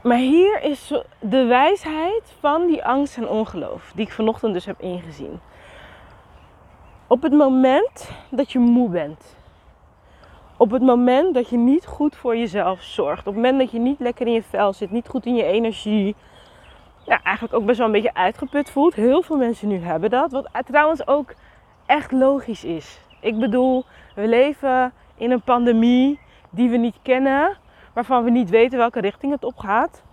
[0.04, 4.82] Maar hier is de wijsheid van die angst en ongeloof, die ik vanochtend dus heb
[4.82, 5.39] ingezien.
[7.08, 9.36] Op het moment dat je moe bent,
[10.58, 13.80] op het moment dat je niet goed voor jezelf zorgt, op het moment dat je
[13.80, 16.15] niet lekker in je vel zit, niet goed in je energie,
[17.06, 18.94] ja, eigenlijk ook best wel een beetje uitgeput voelt.
[18.94, 20.32] Heel veel mensen nu hebben dat.
[20.32, 21.34] Wat trouwens ook
[21.86, 23.00] echt logisch is.
[23.20, 27.58] Ik bedoel, we leven in een pandemie die we niet kennen,
[27.94, 30.04] waarvan we niet weten welke richting het op gaat.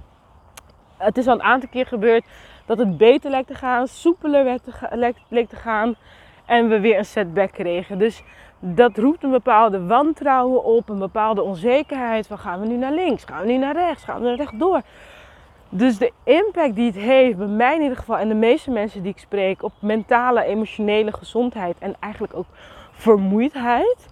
[0.97, 2.25] Het is al een aantal keer gebeurd
[2.67, 4.61] dat het beter lijkt te gaan, soepeler
[5.29, 5.97] leek te gaan
[6.53, 7.99] en we weer een setback kregen.
[7.99, 8.23] Dus
[8.59, 13.25] dat roept een bepaalde wantrouwen op, een bepaalde onzekerheid van gaan we nu naar links,
[13.25, 14.81] gaan we nu naar rechts, gaan we naar rechtdoor.
[15.69, 19.03] Dus de impact die het heeft, bij mij in ieder geval en de meeste mensen
[19.03, 22.47] die ik spreek, op mentale, emotionele gezondheid en eigenlijk ook
[22.91, 24.09] vermoeidheid.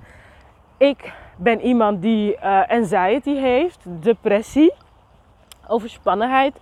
[0.76, 4.72] Ik ben iemand die uh, anxiety heeft, depressie,
[5.68, 6.60] overspannenheid,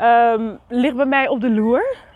[0.00, 2.12] um, ligt bij mij op de loer.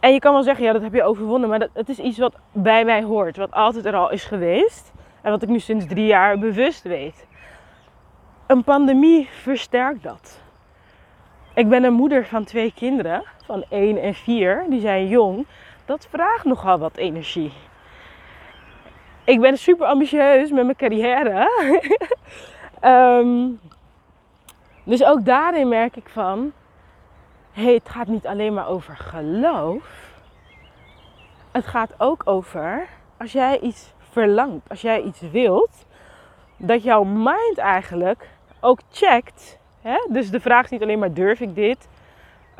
[0.00, 2.18] En je kan wel zeggen, ja, dat heb je overwonnen, maar dat, het is iets
[2.18, 5.86] wat bij mij hoort, wat altijd er al is geweest en wat ik nu sinds
[5.86, 7.26] drie jaar bewust weet.
[8.46, 10.40] Een pandemie versterkt dat.
[11.54, 14.64] Ik ben een moeder van twee kinderen, van 1 en 4.
[14.68, 15.46] Die zijn jong.
[15.84, 17.52] Dat vraagt nogal wat energie.
[19.24, 21.48] Ik ben super ambitieus met mijn carrière.
[22.84, 23.60] um,
[24.84, 26.52] dus ook daarin merk ik van...
[27.60, 30.12] Het gaat niet alleen maar over geloof.
[31.50, 35.86] Het gaat ook over als jij iets verlangt, als jij iets wilt,
[36.56, 38.28] dat jouw mind eigenlijk
[38.60, 40.06] ook checkt Hè?
[40.08, 41.88] Dus de vraag is niet alleen maar durf ik dit?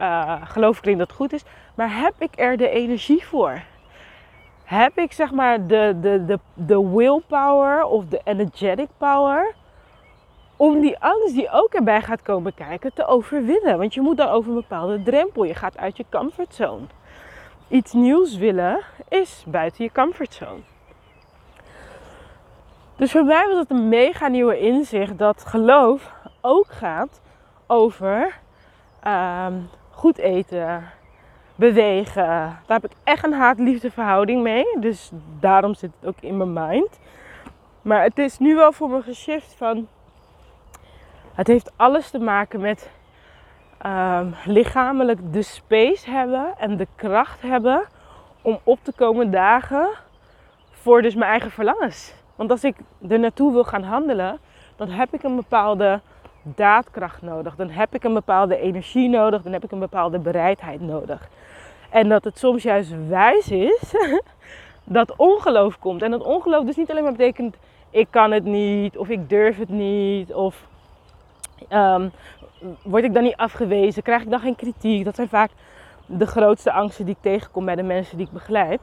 [0.01, 1.45] Uh, geloof ik dat het goed is?
[1.75, 3.63] Maar heb ik er de energie voor?
[4.65, 9.55] Heb ik zeg maar de, de, de, de willpower of de energetic power
[10.59, 13.79] om die angst die ook erbij gaat komen kijken te overwinnen?
[13.79, 15.45] Want je moet dan over een bepaalde drempel.
[15.45, 16.87] Je gaat uit je comfortzone.
[17.69, 20.61] Iets nieuws willen is buiten je comfortzone.
[22.97, 27.21] Dus voor mij was het een mega nieuwe inzicht dat geloof ook gaat
[27.67, 28.39] over
[29.03, 29.55] ehm,
[29.91, 30.91] goed eten,
[31.55, 32.27] bewegen.
[32.67, 34.65] Daar heb ik echt een haat-liefde verhouding mee.
[34.81, 36.99] Dus daarom zit het ook in mijn mind.
[37.83, 39.89] Maar het is nu wel voor me geshift van.
[41.39, 42.91] Het heeft alles te maken met
[43.87, 47.83] um, lichamelijk de space hebben en de kracht hebben
[48.43, 49.89] om op te komen dagen
[50.71, 52.15] voor dus mijn eigen verlangens.
[52.37, 52.77] Want als ik
[53.09, 54.39] er naartoe wil gaan handelen,
[54.77, 56.01] dan heb ik een bepaalde
[56.43, 57.57] daadkracht nodig.
[57.57, 59.43] Dan heb ik een bepaalde energie nodig.
[59.43, 61.29] Dan heb ik een bepaalde bereidheid nodig.
[61.91, 63.95] En dat het soms juist wijs is
[64.85, 66.03] dat ongeloof komt.
[66.03, 67.57] En dat ongeloof dus niet alleen maar betekent
[67.91, 70.67] ik kan het niet of ik durf het niet of
[71.73, 72.13] um,
[72.83, 75.05] word ik dan niet afgewezen, krijg ik dan geen kritiek.
[75.05, 75.51] Dat zijn vaak
[76.07, 78.81] de grootste angsten die ik tegenkom bij de mensen die ik begeleid.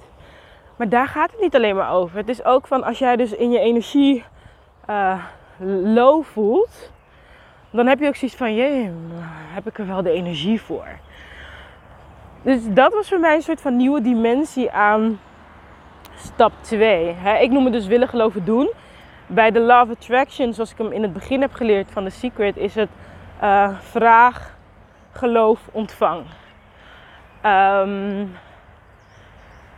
[0.75, 2.17] Maar daar gaat het niet alleen maar over.
[2.17, 4.23] Het is ook van als jij dus in je energie
[4.89, 5.23] uh,
[5.83, 6.91] low voelt,
[7.69, 8.91] dan heb je ook zoiets van, je
[9.53, 10.87] heb ik er wel de energie voor?
[12.41, 15.19] Dus dat was voor mij een soort van nieuwe dimensie aan
[16.17, 17.15] stap 2.
[17.39, 18.69] Ik noem het dus willen geloven doen.
[19.27, 22.57] Bij de Love Attraction, zoals ik hem in het begin heb geleerd van The Secret,
[22.57, 22.89] is het
[23.43, 24.57] uh, vraag,
[25.11, 26.23] geloof, ontvang.
[27.45, 28.35] Um,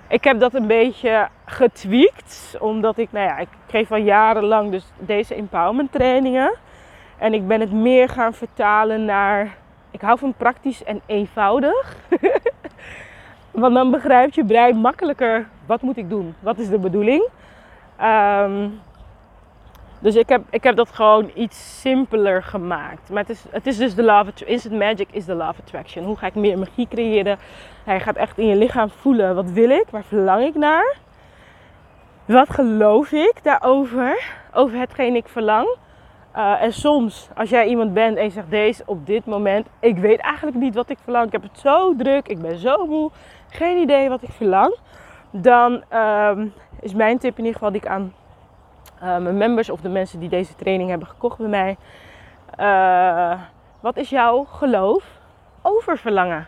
[0.07, 4.85] ik heb dat een beetje getweakt, omdat ik, nou ja, ik geef al jarenlang dus
[4.99, 6.53] deze empowerment trainingen.
[7.17, 9.57] En ik ben het meer gaan vertalen naar,
[9.91, 11.95] ik hou van praktisch en eenvoudig.
[13.51, 16.35] Want dan begrijpt je brein makkelijker, wat moet ik doen?
[16.39, 17.27] Wat is de bedoeling?
[18.01, 18.79] Um,
[19.99, 23.09] dus ik heb, ik heb dat gewoon iets simpeler gemaakt.
[23.09, 26.05] Maar het is, het is dus de love Instant magic is de love attraction.
[26.05, 27.37] Hoe ga ik meer magie creëren?
[27.83, 29.35] Hij gaat echt in je lichaam voelen.
[29.35, 29.85] Wat wil ik?
[29.89, 30.95] Waar verlang ik naar?
[32.25, 34.23] Wat geloof ik daarover?
[34.53, 35.75] Over hetgeen ik verlang.
[36.35, 39.97] Uh, en soms, als jij iemand bent en je zegt deze op dit moment, ik
[39.97, 41.25] weet eigenlijk niet wat ik verlang.
[41.25, 43.11] Ik heb het zo druk, ik ben zo moe,
[43.49, 44.75] geen idee wat ik verlang.
[45.31, 48.13] Dan um, is mijn tip in ieder geval die ik aan
[49.03, 51.77] uh, mijn members of de mensen die deze training hebben gekocht bij mij.
[52.59, 53.41] Uh,
[53.79, 55.19] wat is jouw geloof
[55.61, 56.47] over verlangen?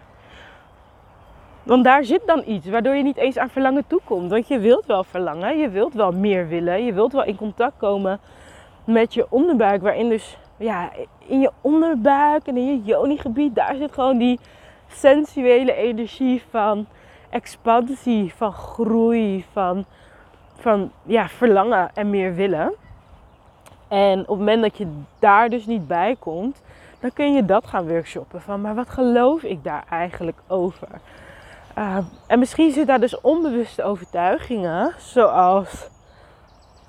[1.64, 4.30] Want daar zit dan iets waardoor je niet eens aan verlangen toekomt.
[4.30, 7.78] Want je wilt wel verlangen, je wilt wel meer willen, je wilt wel in contact
[7.78, 8.20] komen
[8.84, 9.82] met je onderbuik.
[9.82, 10.90] Waarin dus, ja,
[11.28, 14.40] in je onderbuik en in je yoni-gebied, daar zit gewoon die
[14.88, 16.86] sensuele energie van
[17.30, 19.86] expansie, van groei, van
[20.60, 22.74] van ja, verlangen en meer willen.
[23.88, 24.88] En op het moment dat je
[25.20, 26.62] daar dus niet bij komt,
[27.00, 28.42] dan kun je dat gaan workshoppen.
[28.42, 30.88] Van, maar wat geloof ik daar eigenlijk over?
[31.78, 35.90] Uh, en misschien zit daar dus onbewuste overtuigingen, zoals,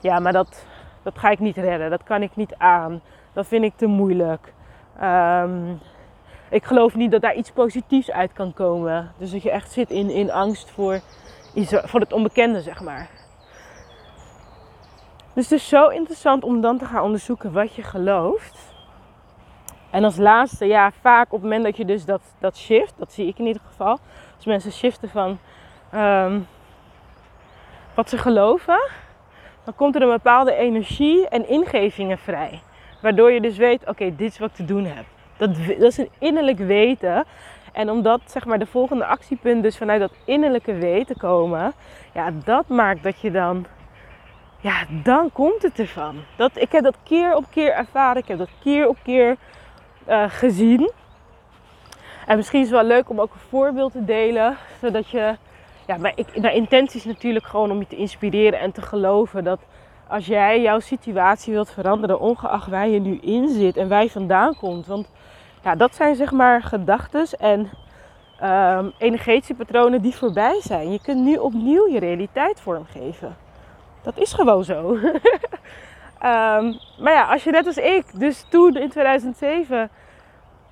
[0.01, 0.65] ja, maar dat,
[1.03, 3.01] dat ga ik niet redden, dat kan ik niet aan,
[3.33, 4.53] dat vind ik te moeilijk.
[5.03, 5.81] Um,
[6.51, 9.13] ik geloof niet dat daar iets positiefs uit kan komen.
[9.19, 11.01] Dus dat je echt zit in, in angst voor,
[11.85, 13.09] voor het onbekende, zeg maar.
[15.41, 18.59] Dus het is zo interessant om dan te gaan onderzoeken wat je gelooft.
[19.91, 23.13] En als laatste, ja, vaak op het moment dat je dus dat, dat shift, dat
[23.13, 23.99] zie ik in ieder geval.
[24.37, 25.39] Als mensen shiften van
[25.95, 26.47] um,
[27.95, 28.81] wat ze geloven,
[29.65, 32.63] dan komt er een bepaalde energie en ingevingen vrij.
[33.03, 35.05] Waardoor je dus weet, oké, dit is wat ik te doen heb.
[35.37, 37.25] Dat, dat is een innerlijk weten.
[37.73, 41.73] En omdat zeg maar, de volgende actiepunt dus vanuit dat innerlijke weten komen,
[42.15, 43.67] ja, dat maakt dat je dan,
[44.61, 46.17] ja, dan komt het ervan.
[46.37, 49.37] Dat, ik heb dat keer op keer ervaren, ik heb dat keer op keer
[50.09, 50.91] uh, gezien.
[52.27, 55.37] En misschien is het wel leuk om ook een voorbeeld te delen, zodat je,
[55.87, 59.45] ja, mijn, ik, mijn intentie is natuurlijk gewoon om je te inspireren en te geloven
[59.45, 59.61] dat
[60.09, 64.11] als jij jouw situatie wilt veranderen, ongeacht waar je nu in zit en waar je
[64.11, 64.87] vandaan komt.
[64.87, 65.09] Want
[65.63, 67.71] ja, dat zijn zeg maar gedachten en
[68.43, 70.93] um, energetische patronen die voorbij zijn.
[70.93, 73.37] Je kunt nu opnieuw je realiteit vormgeven.
[74.03, 74.91] Dat is gewoon zo.
[74.95, 75.01] um,
[77.03, 79.91] maar ja, als je net als ik, dus toen in 2007,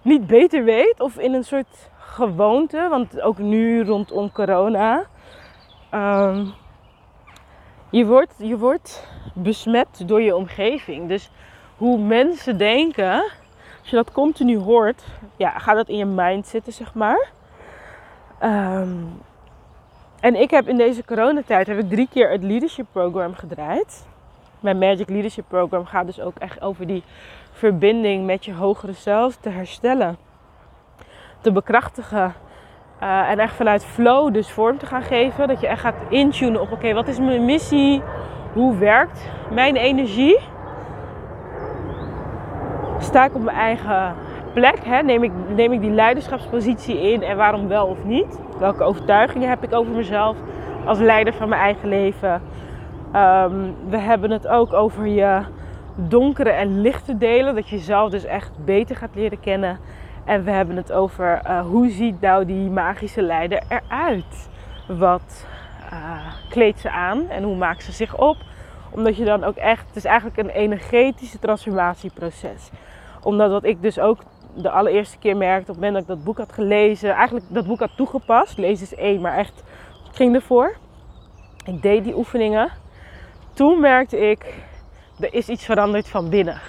[0.02, 5.04] niet beter weet of in een soort gewoonte, want ook nu rondom corona.
[5.94, 6.52] Um,
[7.90, 11.08] je wordt, je wordt besmet door je omgeving.
[11.08, 11.30] Dus
[11.76, 13.22] hoe mensen denken,
[13.80, 15.04] als je dat continu hoort,
[15.36, 17.28] ja, gaat dat in je mind zitten, zeg maar.
[18.38, 18.96] Ehm,
[20.20, 24.06] en ik heb in deze coronatijd heb ik drie keer het leadership program gedraaid.
[24.60, 27.02] Mijn Magic Leadership Program gaat dus ook echt over die
[27.52, 30.16] verbinding met je hogere zelf te herstellen,
[31.40, 32.34] te bekrachtigen
[33.02, 35.48] uh, en echt vanuit flow dus vorm te gaan geven.
[35.48, 38.02] Dat je echt gaat intunen op oké, wat is mijn missie?
[38.52, 40.38] Hoe werkt mijn energie?
[42.98, 44.14] Sta ik op mijn eigen
[44.52, 44.84] plek?
[44.84, 45.02] Hè?
[45.02, 48.40] Neem, ik, neem ik die leiderschapspositie in en waarom wel of niet?
[48.58, 50.36] Welke overtuigingen heb ik over mezelf
[50.84, 52.42] als leider van mijn eigen leven?
[53.16, 55.40] Um, we hebben het ook over je
[55.94, 57.54] donkere en lichte delen.
[57.54, 59.78] Dat je jezelf dus echt beter gaat leren kennen.
[60.24, 64.48] En we hebben het over uh, hoe ziet nou die magische leider eruit?
[64.88, 65.46] Wat
[65.92, 68.36] uh, kleedt ze aan en hoe maakt ze zich op?
[68.90, 72.70] Omdat je dan ook echt, het is eigenlijk een energetische transformatieproces.
[73.22, 74.18] Omdat wat ik dus ook
[74.62, 77.66] de allereerste keer merkte op het moment dat ik dat boek had gelezen, eigenlijk dat
[77.66, 78.58] boek had toegepast.
[78.58, 79.62] Lees is één, maar echt,
[80.10, 80.76] ik ging ervoor.
[81.64, 82.70] Ik deed die oefeningen.
[83.52, 84.54] Toen merkte ik,
[85.20, 86.60] er is iets veranderd van binnen.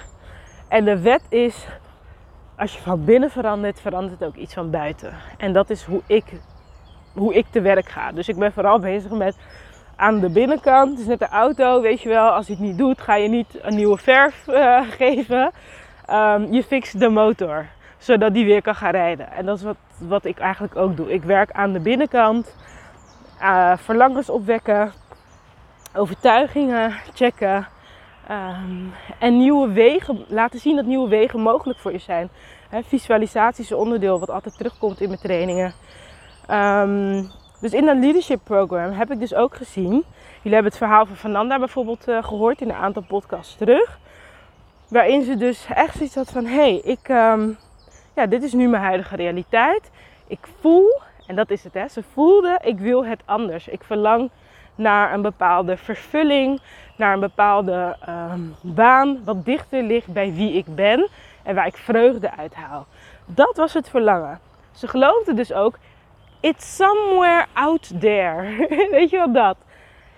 [0.68, 1.66] En de wet is
[2.60, 5.12] als je van binnen verandert, verandert ook iets van buiten.
[5.36, 6.24] En dat is hoe ik,
[7.12, 8.12] hoe ik te werk ga.
[8.12, 9.36] Dus ik ben vooral bezig met
[9.96, 10.90] aan de binnenkant.
[10.90, 12.28] Het is net de auto, weet je wel.
[12.28, 15.50] Als je het niet doet, ga je niet een nieuwe verf uh, geven.
[16.10, 17.66] Um, je fixt de motor,
[18.00, 19.32] zodat die weer kan gaan rijden.
[19.32, 21.12] En dat is wat, wat ik eigenlijk ook doe.
[21.12, 22.56] Ik werk aan de binnenkant.
[23.42, 24.92] Uh, verlangens opwekken.
[25.94, 27.66] Overtuigingen checken.
[28.30, 32.28] Um, en nieuwe wegen, laten zien dat nieuwe wegen mogelijk voor je zijn.
[32.68, 35.72] He, visualisatie is een onderdeel wat altijd terugkomt in mijn trainingen.
[36.50, 39.90] Um, dus in dat leadership program heb ik dus ook gezien.
[40.42, 43.98] Jullie hebben het verhaal van Fernanda bijvoorbeeld uh, gehoord in een aantal podcasts terug.
[44.88, 47.58] Waarin ze dus echt zoiets had van: hé, hey, ik, um,
[48.14, 49.90] ja, dit is nu mijn huidige realiteit.
[50.26, 53.68] Ik voel, en dat is het, hè, ze voelde, ik wil het anders.
[53.68, 54.30] Ik verlang
[54.74, 56.60] naar een bepaalde vervulling,
[56.96, 61.08] naar een bepaalde um, baan wat dichter ligt bij wie ik ben
[61.42, 62.86] en waar ik vreugde uit haal.
[63.26, 64.40] Dat was het verlangen.
[64.72, 65.78] Ze geloofde dus ook,
[66.40, 68.66] it's somewhere out there.
[68.90, 69.56] Weet je wat dat?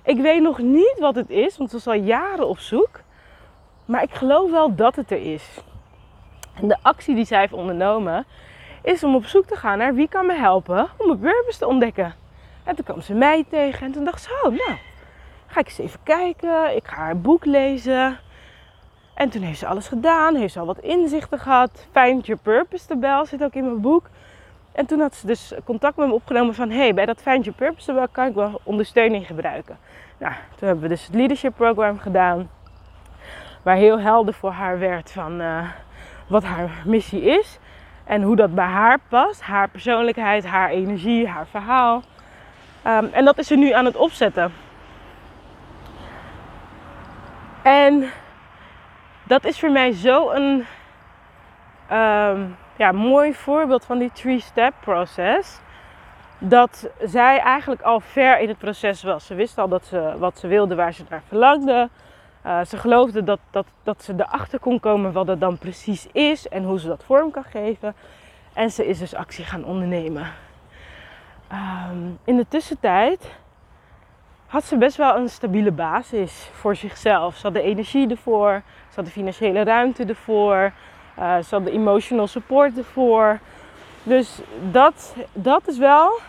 [0.04, 3.00] Ik weet nog niet wat het is, want ze was al jaren op zoek.
[3.84, 5.60] Maar ik geloof wel dat het er is.
[6.54, 8.24] En de actie die zij heeft ondernomen,
[8.82, 11.66] is om op zoek te gaan naar wie kan me helpen om mijn purpose te
[11.66, 12.14] ontdekken.
[12.64, 14.78] En toen kwam ze mij tegen en toen dacht ze, oh nou,
[15.46, 16.76] ga ik eens even kijken.
[16.76, 18.18] Ik ga haar boek lezen.
[19.14, 21.86] En toen heeft ze alles gedaan, heeft ze al wat inzichten gehad.
[21.92, 24.06] Find Your Purpose tabel zit ook in mijn boek.
[24.72, 26.70] En toen had ze dus contact met me opgenomen van...
[26.70, 29.78] hey, bij dat Find Your Purpose tabel kan ik wel ondersteuning gebruiken.
[30.18, 32.50] Nou, toen hebben we dus het leadership program gedaan.
[33.62, 35.68] Waar heel helder voor haar werd van uh,
[36.32, 37.58] wat haar missie is.
[38.04, 39.42] En hoe dat bij haar past.
[39.42, 42.02] Haar persoonlijkheid, haar energie, haar verhaal.
[42.86, 44.52] Um, en dat is ze nu aan het opzetten.
[47.62, 48.10] En
[49.22, 50.64] dat is voor mij zo een
[51.92, 55.60] um, ja, mooi voorbeeld van die three-step proces.
[56.38, 59.26] Dat zij eigenlijk al ver in het proces was.
[59.26, 61.88] Ze wist al dat ze, wat ze wilde, waar ze naar verlangde.
[62.46, 66.48] Uh, ze geloofde dat, dat, dat ze erachter kon komen wat het dan precies is
[66.48, 67.94] en hoe ze dat vorm kan geven.
[68.52, 70.26] En ze is dus actie gaan ondernemen.
[71.48, 73.34] Ehm, in de tussentijd
[74.46, 77.36] had ze best wel een stabiele basis voor zichzelf.
[77.36, 80.72] Ze had de energie ervoor, ze had de financiële ruimte ervoor,
[81.18, 83.38] uh, ze had de emotional support ervoor.
[84.02, 84.40] Dus
[84.70, 86.20] dat, dat is wel.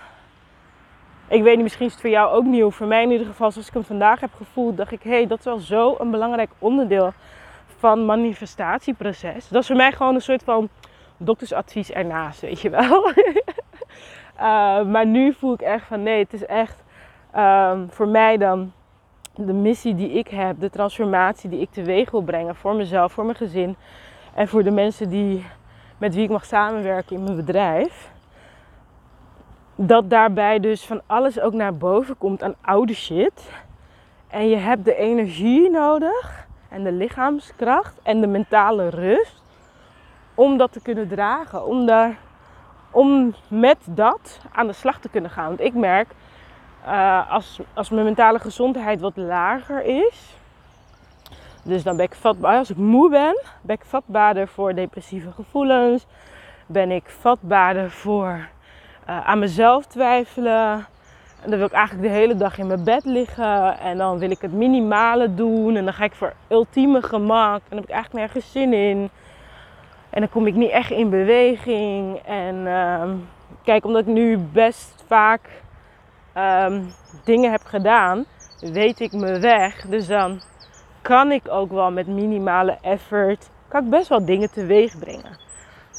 [1.34, 2.72] Ik weet niet, misschien is het voor jou ook nieuw.
[2.72, 5.28] Voor mij in ieder geval, zoals ik hem vandaag heb gevoeld, dacht ik: hé, hey,
[5.28, 7.14] dat is wel zo een belangrijk onderdeel
[7.78, 9.48] van manifestatieproces.
[9.48, 10.70] Dat is voor mij gewoon een soort van
[11.18, 13.10] doktersadvies ernaast, weet je wel.
[13.10, 16.84] uh, maar nu voel ik echt van nee, het is echt
[17.38, 18.72] um, voor mij dan
[19.36, 23.26] de missie die ik heb, de transformatie die ik teweeg wil brengen voor mezelf, voor
[23.26, 23.76] mijn gezin
[24.34, 25.46] en voor de mensen die,
[25.98, 28.13] met wie ik mag samenwerken in mijn bedrijf.
[29.76, 33.52] Dat daarbij dus van alles ook naar boven komt aan oude shit.
[34.28, 39.42] En je hebt de energie nodig en de lichaamskracht en de mentale rust
[40.34, 41.66] om dat te kunnen dragen.
[41.66, 42.18] Om, daar,
[42.92, 45.48] om met dat aan de slag te kunnen gaan.
[45.48, 46.08] Want ik merk,
[46.86, 50.38] uh, als, als mijn mentale gezondheid wat lager is,
[51.64, 56.06] dus dan ben ik vatbaar, als ik moe ben, ben ik vatbaarder voor depressieve gevoelens.
[56.66, 58.48] Ben ik vatbaarder voor
[59.10, 60.86] uh, aan mezelf twijfelen.
[61.42, 63.80] En dan wil ik eigenlijk de hele dag in mijn bed liggen.
[63.80, 65.76] En dan wil ik het minimale doen.
[65.76, 67.58] En dan ga ik voor ultieme gemak.
[67.58, 69.10] En dan heb ik eigenlijk nergens zin in.
[70.10, 72.20] En dan kom ik niet echt in beweging.
[72.26, 73.04] En uh,
[73.64, 75.42] kijk, omdat ik nu best vaak
[76.38, 76.94] um,
[77.24, 78.26] dingen heb gedaan,
[78.60, 79.86] weet ik mijn weg.
[79.86, 80.42] Dus dan
[81.02, 85.43] kan ik ook wel met minimale effort, kan ik best wel dingen teweeg brengen.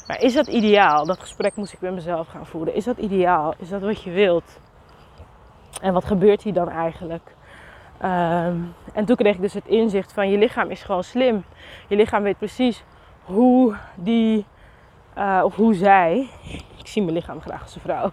[0.06, 1.06] Maar is dat ideaal?
[1.06, 2.74] Dat gesprek moest ik met mezelf gaan voeren.
[2.74, 3.54] Is dat ideaal?
[3.58, 4.60] Is dat wat je wilt?
[5.80, 7.34] En wat gebeurt hier dan eigenlijk?
[8.02, 11.44] Um, en toen kreeg ik dus het inzicht van je lichaam is gewoon slim.
[11.88, 12.84] Je lichaam weet precies
[13.24, 14.46] hoe die,
[15.18, 16.28] uh, of hoe zij,
[16.78, 18.10] ik zie mijn lichaam graag als een vrouw,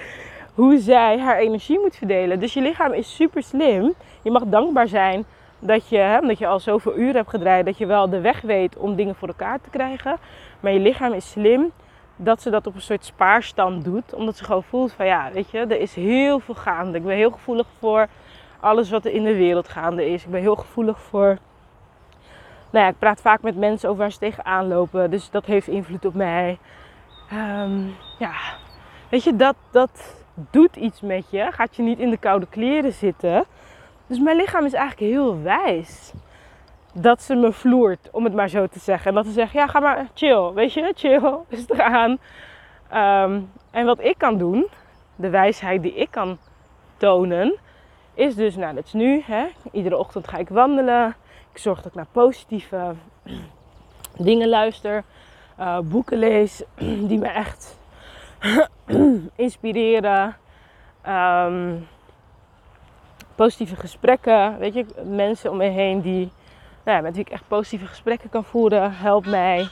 [0.54, 2.40] hoe zij haar energie moet verdelen.
[2.40, 3.94] Dus je lichaam is super slim.
[4.22, 5.24] Je mag dankbaar zijn
[5.58, 8.40] dat je, hè, omdat je al zoveel uren hebt gedraaid, dat je wel de weg
[8.40, 10.16] weet om dingen voor elkaar te krijgen.
[10.60, 11.72] Maar je lichaam is slim
[12.16, 14.14] dat ze dat op een soort spaarstand doet.
[14.14, 16.98] Omdat ze gewoon voelt van ja, weet je, er is heel veel gaande.
[16.98, 18.06] Ik ben heel gevoelig voor
[18.60, 20.24] alles wat er in de wereld gaande is.
[20.24, 21.38] Ik ben heel gevoelig voor.
[22.70, 25.10] Nou ja, ik praat vaak met mensen over waar ze tegenaan lopen.
[25.10, 26.58] Dus dat heeft invloed op mij.
[27.32, 28.32] Um, ja,
[29.10, 31.48] weet je, dat, dat doet iets met je.
[31.52, 33.44] Gaat je niet in de koude kleren zitten.
[34.06, 36.12] Dus mijn lichaam is eigenlijk heel wijs.
[37.00, 39.08] Dat ze me vloert, om het maar zo te zeggen.
[39.08, 42.18] En dat ze zegt, ja, ga maar chill, weet je, chill, rustig aan.
[42.94, 44.66] Um, en wat ik kan doen,
[45.16, 46.38] de wijsheid die ik kan
[46.96, 47.58] tonen,
[48.14, 51.16] is dus, nou, dat is nu, hè, iedere ochtend ga ik wandelen.
[51.52, 52.94] Ik zorg dat ik naar positieve
[54.28, 55.04] dingen luister,
[55.60, 56.62] uh, boeken lees
[57.08, 57.78] die me echt
[59.36, 60.36] inspireren.
[61.08, 61.86] Um,
[63.34, 64.58] positieve gesprekken.
[64.58, 66.30] Weet je, mensen om me heen die,
[66.88, 69.68] nou ja, met wie ik echt positieve gesprekken kan voeren, helpt mij.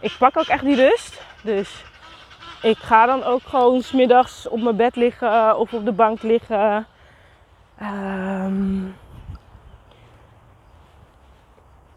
[0.00, 1.22] Ik pak ook echt die rust.
[1.42, 1.84] Dus
[2.62, 6.86] ik ga dan ook gewoon smiddags op mijn bed liggen of op de bank liggen.
[7.82, 8.96] Um,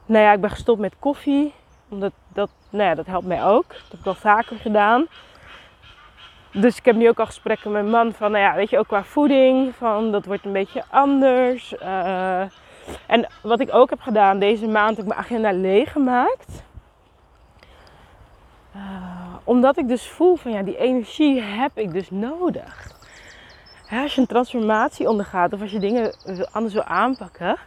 [0.06, 1.54] nou ja, ik ben gestopt met koffie.
[1.90, 3.68] Omdat dat, nou ja, dat helpt mij ook.
[3.68, 5.08] Dat heb ik al vaker gedaan.
[6.52, 8.78] Dus ik heb nu ook al gesprekken met mijn man van, nou ja, weet je,
[8.78, 11.74] ook qua voeding, van dat wordt een beetje anders.
[11.84, 12.44] Uh,
[13.08, 16.64] en wat ik ook heb gedaan, deze maand heb ik mijn agenda leeg gemaakt.
[18.76, 18.82] Uh,
[19.44, 22.92] omdat ik dus voel van, ja, die energie heb ik dus nodig.
[23.90, 26.16] als je een transformatie ondergaat of als je dingen
[26.52, 27.58] anders wil aanpakken,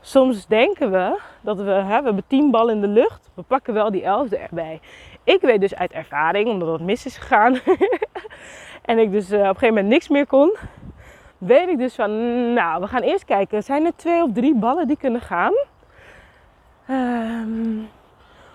[0.00, 3.74] soms denken we dat we, hè, we hebben tien ballen in de lucht, we pakken
[3.74, 4.80] wel die elfde erbij.
[5.24, 7.58] Ik weet dus uit ervaring, omdat het mis is gegaan
[8.90, 10.56] en ik dus uh, op een gegeven moment niks meer kon,
[11.46, 14.86] weet ik dus van, nou, we gaan eerst kijken, zijn er twee of drie ballen
[14.86, 15.52] die kunnen gaan?
[16.90, 17.88] Um,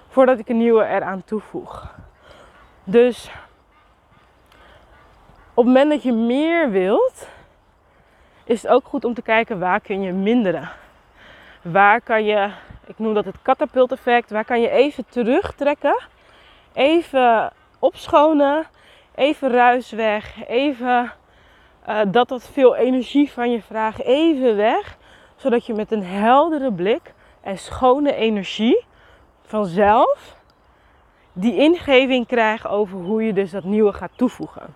[0.07, 1.95] voordat ik een nieuwe eraan toevoeg.
[2.83, 3.31] Dus
[5.53, 7.27] op het moment dat je meer wilt,
[8.43, 10.69] is het ook goed om te kijken waar kun je minderen.
[11.61, 12.51] Waar kan je,
[12.85, 16.15] ik noem dat het katapulteffect, waar kan je even terugtrekken
[16.77, 18.65] even opschonen,
[19.15, 21.11] even ruis weg, even
[21.87, 24.97] uh, dat dat veel energie van je vraagt, even weg,
[25.35, 28.85] zodat je met een heldere blik en schone energie
[29.41, 30.35] vanzelf
[31.33, 34.75] die ingeving krijgt over hoe je dus dat nieuwe gaat toevoegen.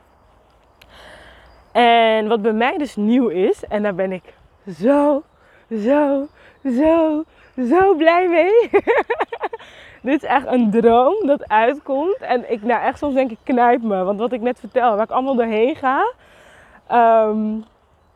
[1.71, 4.33] En wat bij mij dus nieuw is, en daar ben ik
[4.79, 5.23] zo,
[5.69, 6.27] zo,
[6.63, 7.23] zo,
[7.69, 8.69] zo blij mee.
[10.11, 12.17] dit is echt een droom dat uitkomt.
[12.17, 14.03] En ik, nou echt soms denk ik, knijp me.
[14.03, 16.13] Want wat ik net vertel, waar ik allemaal doorheen ga.
[16.91, 17.61] Ehm,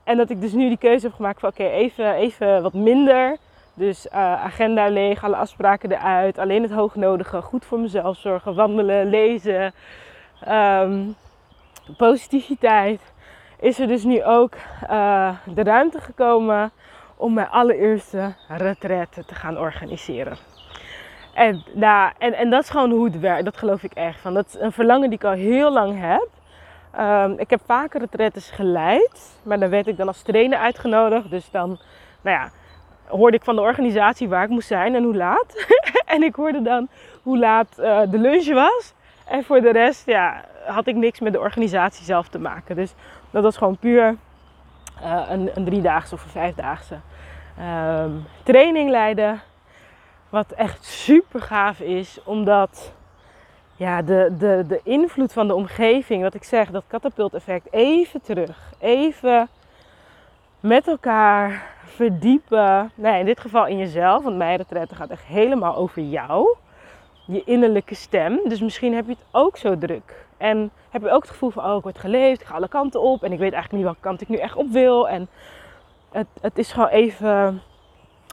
[0.03, 3.37] en dat ik dus nu die keuze heb gemaakt van oké, even, even wat minder.
[3.73, 4.13] Dus uh,
[4.43, 6.37] agenda leeg, alle afspraken eruit.
[6.37, 7.41] Alleen het hoognodige.
[7.41, 8.55] Goed voor mezelf zorgen.
[8.55, 9.73] Wandelen, lezen.
[10.41, 11.01] Ehm,
[11.97, 13.01] positiviteit.
[13.59, 14.53] Is er dus nu ook
[14.89, 16.71] uh, de ruimte gekomen
[17.15, 20.37] om mijn allereerste retraite te gaan organiseren.
[21.33, 23.45] En, nou, en, en dat is gewoon hoe het werkt.
[23.45, 24.33] Dat geloof ik echt van.
[24.33, 26.29] Dat is een verlangen die ik al heel lang heb.
[26.99, 29.37] Um, ik heb vaker retretes geleid.
[29.43, 31.29] Maar dan werd ik dan als trainer uitgenodigd.
[31.29, 31.79] Dus dan,
[32.21, 32.49] nou ja,
[33.07, 35.65] hoorde ik van de organisatie waar ik moest zijn en hoe laat.
[36.05, 36.87] en ik hoorde dan
[37.23, 38.93] hoe laat uh, de lunch was.
[39.27, 42.75] En voor de rest, ja, had ik niks met de organisatie zelf te maken.
[42.75, 42.93] Dus
[43.31, 44.15] dat was gewoon puur
[45.01, 46.99] uh, een, een driedaagse of een vijfdaagse
[47.59, 49.41] um, training leiden.
[50.29, 52.93] Wat echt super gaaf is, omdat
[53.75, 58.73] ja, de, de, de invloed van de omgeving, wat ik zeg, dat katapult-effect, even terug.
[58.79, 59.47] Even
[60.59, 62.91] met elkaar verdiepen.
[62.95, 66.55] Nee, in dit geval in jezelf, want mijn retraite gaat echt helemaal over jou.
[67.27, 68.39] Je innerlijke stem.
[68.47, 70.25] Dus misschien heb je het ook zo druk.
[70.37, 73.01] En heb je ook het gevoel van, oh, ik word geleefd, ik ga alle kanten
[73.01, 73.23] op.
[73.23, 75.09] En ik weet eigenlijk niet welke kant ik nu echt op wil.
[75.09, 75.27] En
[76.11, 77.61] het, het is gewoon even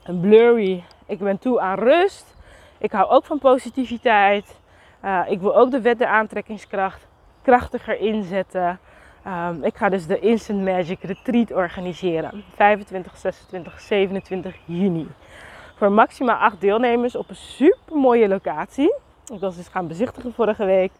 [0.05, 0.84] een blurry.
[1.07, 2.36] Ik ben toe aan rust.
[2.78, 4.61] Ik hou ook van positiviteit.
[5.05, 7.07] Uh, ik wil ook de wet der aantrekkingskracht
[7.42, 8.78] krachtiger inzetten.
[9.26, 12.44] Um, ik ga dus de Instant Magic Retreat organiseren.
[12.55, 15.09] 25, 26, 27 juni.
[15.76, 18.94] Voor maximaal 8 deelnemers op een super mooie locatie.
[19.32, 20.92] Ik was dus gaan bezichtigen vorige week.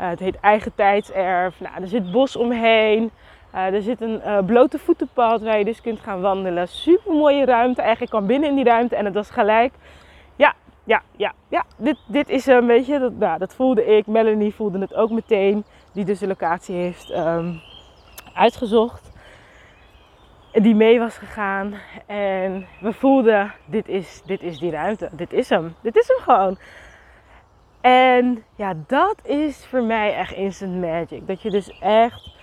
[0.00, 1.60] Uh, het heet Eigen Tijdserf.
[1.60, 3.10] Nou, er zit bos omheen.
[3.54, 6.68] Uh, er zit een uh, blote voetenpad waar je dus kunt gaan wandelen.
[6.68, 7.80] Super mooie ruimte.
[7.80, 9.72] Eigenlijk kwam binnen in die ruimte en het was gelijk.
[10.88, 11.64] Ja, ja, ja.
[11.76, 12.98] Dit, dit is een beetje.
[12.98, 14.06] Dat, nou, dat voelde ik.
[14.06, 15.64] Melanie voelde het ook meteen.
[15.92, 17.60] Die dus de locatie heeft um,
[18.34, 19.10] uitgezocht.
[20.52, 21.74] Die mee was gegaan.
[22.06, 25.08] En we voelden: dit is, dit is die ruimte.
[25.12, 25.74] Dit is hem.
[25.82, 26.58] Dit is hem gewoon.
[27.80, 31.26] En ja, dat is voor mij echt instant magic.
[31.26, 32.34] Dat je dus echt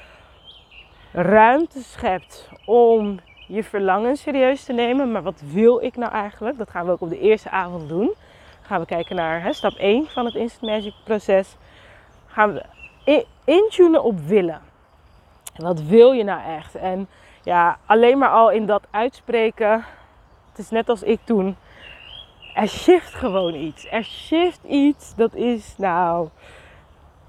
[1.12, 5.12] ruimte schept om je verlangen serieus te nemen.
[5.12, 6.58] Maar wat wil ik nou eigenlijk?
[6.58, 8.14] Dat gaan we ook op de eerste avond doen.
[8.66, 11.56] Gaan we kijken naar hè, stap 1 van het Instant Magic proces.
[12.28, 14.62] Gaan we intunen op willen.
[15.56, 16.76] Wat wil je nou echt?
[16.76, 17.08] En
[17.44, 19.86] ja, alleen maar al in dat uitspreken.
[20.50, 21.56] Het is net als ik toen.
[22.54, 23.88] Er shift gewoon iets.
[23.92, 25.16] Er shift iets.
[25.16, 26.30] Dat is nou.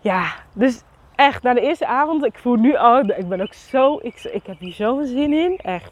[0.00, 0.82] Ja, dus
[1.14, 4.46] echt, na de eerste avond, ik voel nu al, ik ben ook zo, ik, ik
[4.46, 5.90] heb hier zo'n zin in, echt.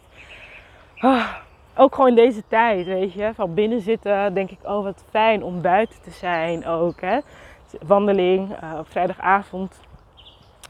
[1.01, 1.35] Oh,
[1.77, 5.43] ook gewoon in deze tijd, weet je, van binnen zitten, denk ik, oh wat fijn
[5.43, 7.19] om buiten te zijn ook, hè.
[7.87, 9.81] Wandeling uh, op vrijdagavond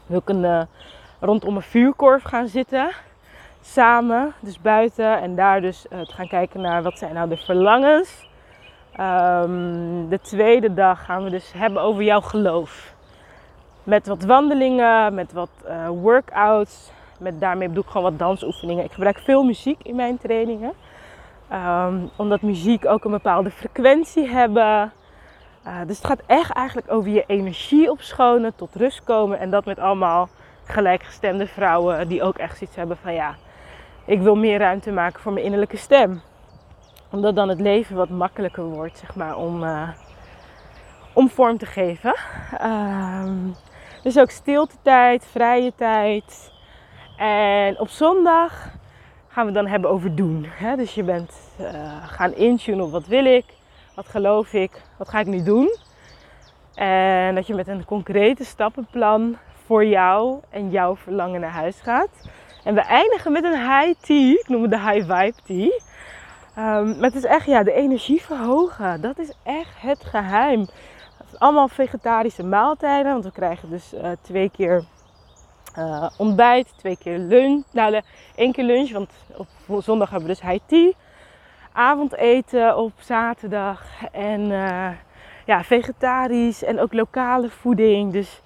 [0.05, 0.61] wil ik uh,
[1.19, 2.89] rondom een vuurkorf gaan zitten,
[3.61, 5.21] samen, dus buiten.
[5.21, 8.27] En daar dus uh, te gaan kijken naar wat zijn nou de verlangens.
[8.99, 12.93] Um, de tweede dag gaan we dus hebben over jouw geloof.
[13.83, 15.49] Met wat wandelingen, met wat
[15.87, 16.91] workouts.
[17.19, 18.83] Met, daarmee bedoel ik gewoon wat dansoefeningen.
[18.83, 20.73] Ik gebruik veel muziek in mijn trainingen.
[21.53, 24.91] Um, omdat muziek ook een bepaalde frequentie hebben.
[25.67, 29.39] Uh, dus het gaat echt eigenlijk over je energie opschonen, tot rust komen.
[29.39, 30.29] En dat met allemaal
[30.63, 33.35] gelijkgestemde vrouwen die ook echt zoiets hebben van ja,
[34.05, 36.21] ik wil meer ruimte maken voor mijn innerlijke stem.
[37.11, 39.89] Omdat dan het leven wat makkelijker wordt, zeg maar, om, uh,
[41.13, 42.15] om vorm te geven.
[42.63, 43.55] Um,
[44.03, 46.51] dus ook stiltetijd, vrije tijd.
[47.17, 48.69] En op zondag
[49.35, 50.45] gaan we dan hebben over doen.
[50.47, 50.75] Hè?
[50.75, 51.31] Dus je bent
[51.61, 51.67] uh,
[52.07, 53.45] gaan intunen op wat wil ik,
[53.95, 55.75] wat geloof ik, wat ga ik nu doen.
[56.75, 62.09] En dat je met een concrete stappenplan voor jou en jouw verlangen naar huis gaat.
[62.63, 64.31] En we eindigen met een high tea.
[64.31, 65.79] Ik noem het de high vibe tea.
[66.79, 69.01] Um, maar het is echt ja, de energie verhogen.
[69.01, 70.65] Dat is echt het geheim
[71.37, 73.11] allemaal vegetarische maaltijden.
[73.11, 74.83] Want we krijgen dus uh, twee keer
[75.77, 77.63] uh, ontbijt, twee keer lunch.
[77.71, 78.01] Nou,
[78.35, 80.91] één keer lunch, want op zondag hebben we dus high tea.
[81.71, 83.83] Avondeten op zaterdag.
[84.11, 84.89] En uh,
[85.45, 88.11] ja, vegetarisch en ook lokale voeding.
[88.13, 88.41] Dus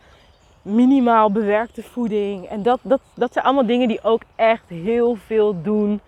[0.61, 2.45] minimaal bewerkte voeding.
[2.45, 6.01] En dat, dat, dat zijn allemaal dingen die ook echt heel veel doen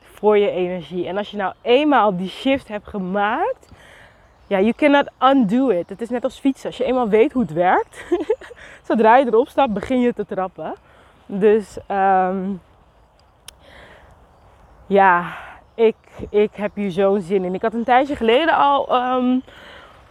[0.00, 1.06] voor je energie.
[1.06, 3.68] En als je nou eenmaal die shift hebt gemaakt,
[4.46, 5.88] ja, you cannot undo it.
[5.88, 6.66] Het is net als fietsen.
[6.66, 8.04] Als je eenmaal weet hoe het werkt,
[8.88, 10.74] zodra je erop staat, begin je te trappen.
[11.26, 12.60] Dus um,
[14.86, 15.36] ja,
[15.74, 15.96] ik,
[16.30, 17.54] ik heb hier zo'n zin in.
[17.54, 19.42] Ik had een tijdje geleden al um,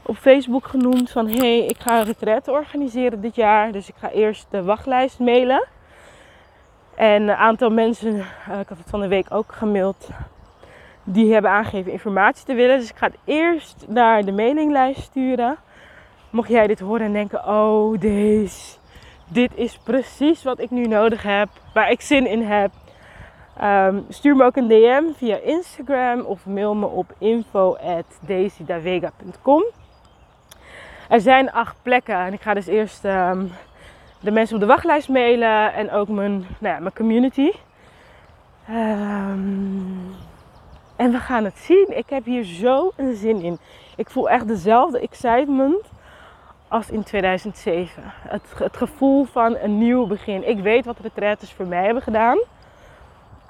[0.01, 3.71] op Facebook genoemd van hé, hey, ik ga een retraite organiseren dit jaar.
[3.71, 5.67] Dus ik ga eerst de wachtlijst mailen.
[6.95, 10.09] En een aantal mensen, uh, ik had het van de week ook gemaild,
[11.05, 12.79] die hebben aangegeven informatie te willen.
[12.79, 15.57] Dus ik ga het eerst naar de mailinglijst sturen.
[16.29, 18.77] Mocht jij dit horen en denken, oh deze,
[19.27, 22.71] dit is precies wat ik nu nodig heb, waar ik zin in heb.
[23.63, 29.63] Um, stuur me ook een DM via Instagram of mail me op info.daisydavega.com.
[31.09, 33.51] Er zijn acht plekken en ik ga dus eerst um,
[34.19, 37.51] de mensen op de wachtlijst mailen en ook mijn, nou ja, mijn community.
[38.69, 40.15] Um,
[40.95, 41.97] en we gaan het zien.
[41.97, 43.59] Ik heb hier zo een zin in.
[43.95, 45.91] Ik voel echt dezelfde excitement
[46.67, 48.03] als in 2007.
[48.05, 50.47] Het, het gevoel van een nieuw begin.
[50.47, 52.37] Ik weet wat retraites voor mij hebben gedaan.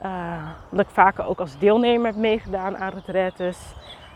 [0.04, 3.58] Uh, omdat ik vaker ook als deelnemer heb meegedaan aan retraites.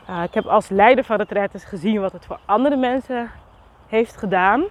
[0.10, 3.32] Uh, ik heb als leider van retraites gezien wat het voor andere mensen
[3.88, 4.64] heeft gedaan.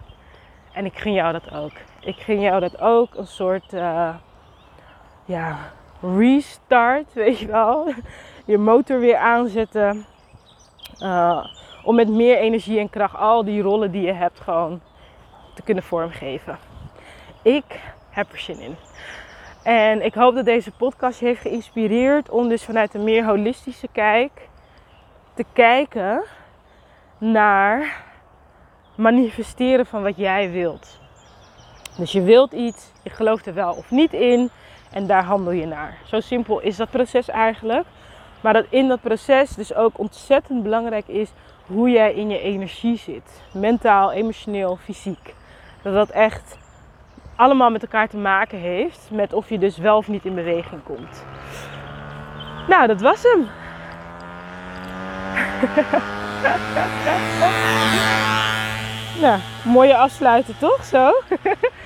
[0.72, 1.72] En ik gun jou dat ook.
[2.00, 3.14] Ik gun jou dat ook.
[3.14, 4.14] Een soort uh,
[5.24, 5.56] ja,
[6.00, 7.92] restart, weet je wel.
[8.48, 10.06] Je motor weer aanzetten.
[11.00, 11.44] Uh,
[11.84, 14.80] om met meer energie en kracht al die rollen die je hebt gewoon
[15.54, 16.58] te kunnen vormgeven.
[17.42, 17.80] Ik
[18.10, 18.76] heb er zin in.
[19.62, 23.88] En ik hoop dat deze podcast je heeft geïnspireerd om dus vanuit een meer holistische
[23.92, 24.48] kijk
[25.34, 26.22] te kijken
[27.18, 28.04] naar
[28.94, 31.00] manifesteren van wat jij wilt.
[31.96, 34.50] Dus je wilt iets, je gelooft er wel of niet in
[34.92, 35.98] en daar handel je naar.
[36.04, 37.86] Zo simpel is dat proces eigenlijk.
[38.40, 41.30] Maar dat in dat proces dus ook ontzettend belangrijk is
[41.66, 43.42] hoe jij in je energie zit.
[43.52, 45.34] Mentaal, emotioneel, fysiek.
[45.82, 46.58] Dat dat echt
[47.36, 50.82] allemaal met elkaar te maken heeft met of je dus wel of niet in beweging
[50.82, 51.24] komt.
[52.68, 53.48] Nou, dat was hem.
[59.22, 61.12] nou, mooie afsluiten toch zo?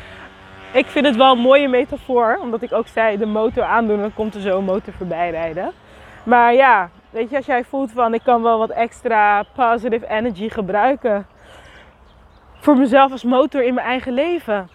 [0.80, 4.14] ik vind het wel een mooie metafoor, omdat ik ook zei de motor aandoen, dan
[4.14, 5.72] komt er zo een motor voorbij rijden.
[6.22, 10.48] Maar ja, weet je, als jij voelt van ik kan wel wat extra positive energy
[10.48, 11.26] gebruiken
[12.62, 14.68] voor mezelf als motor in mijn eigen leven,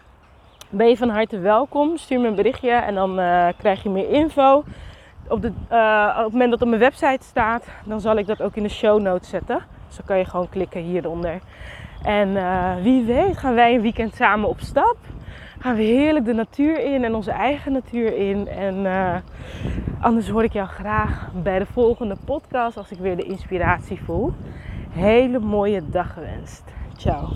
[0.70, 1.98] ben je van harte welkom.
[1.98, 4.64] Stuur me een berichtje en dan uh, krijg je meer info.
[5.28, 8.28] Op, de, uh, op het moment dat het op mijn website staat, dan zal ik
[8.28, 9.64] dat ook in de show notes zetten.
[9.88, 11.40] Dus dan kan je gewoon klikken hieronder.
[12.04, 14.98] En uh, wie weet gaan wij een weekend samen op stap.
[15.60, 18.48] Gaan we heerlijk de natuur in en onze eigen natuur in.
[18.48, 18.86] En
[20.00, 24.34] anders hoor ik jou graag bij de volgende podcast als ik weer de inspiratie voel.
[24.90, 26.64] Hele mooie dag gewenst.
[26.96, 27.28] Ciao.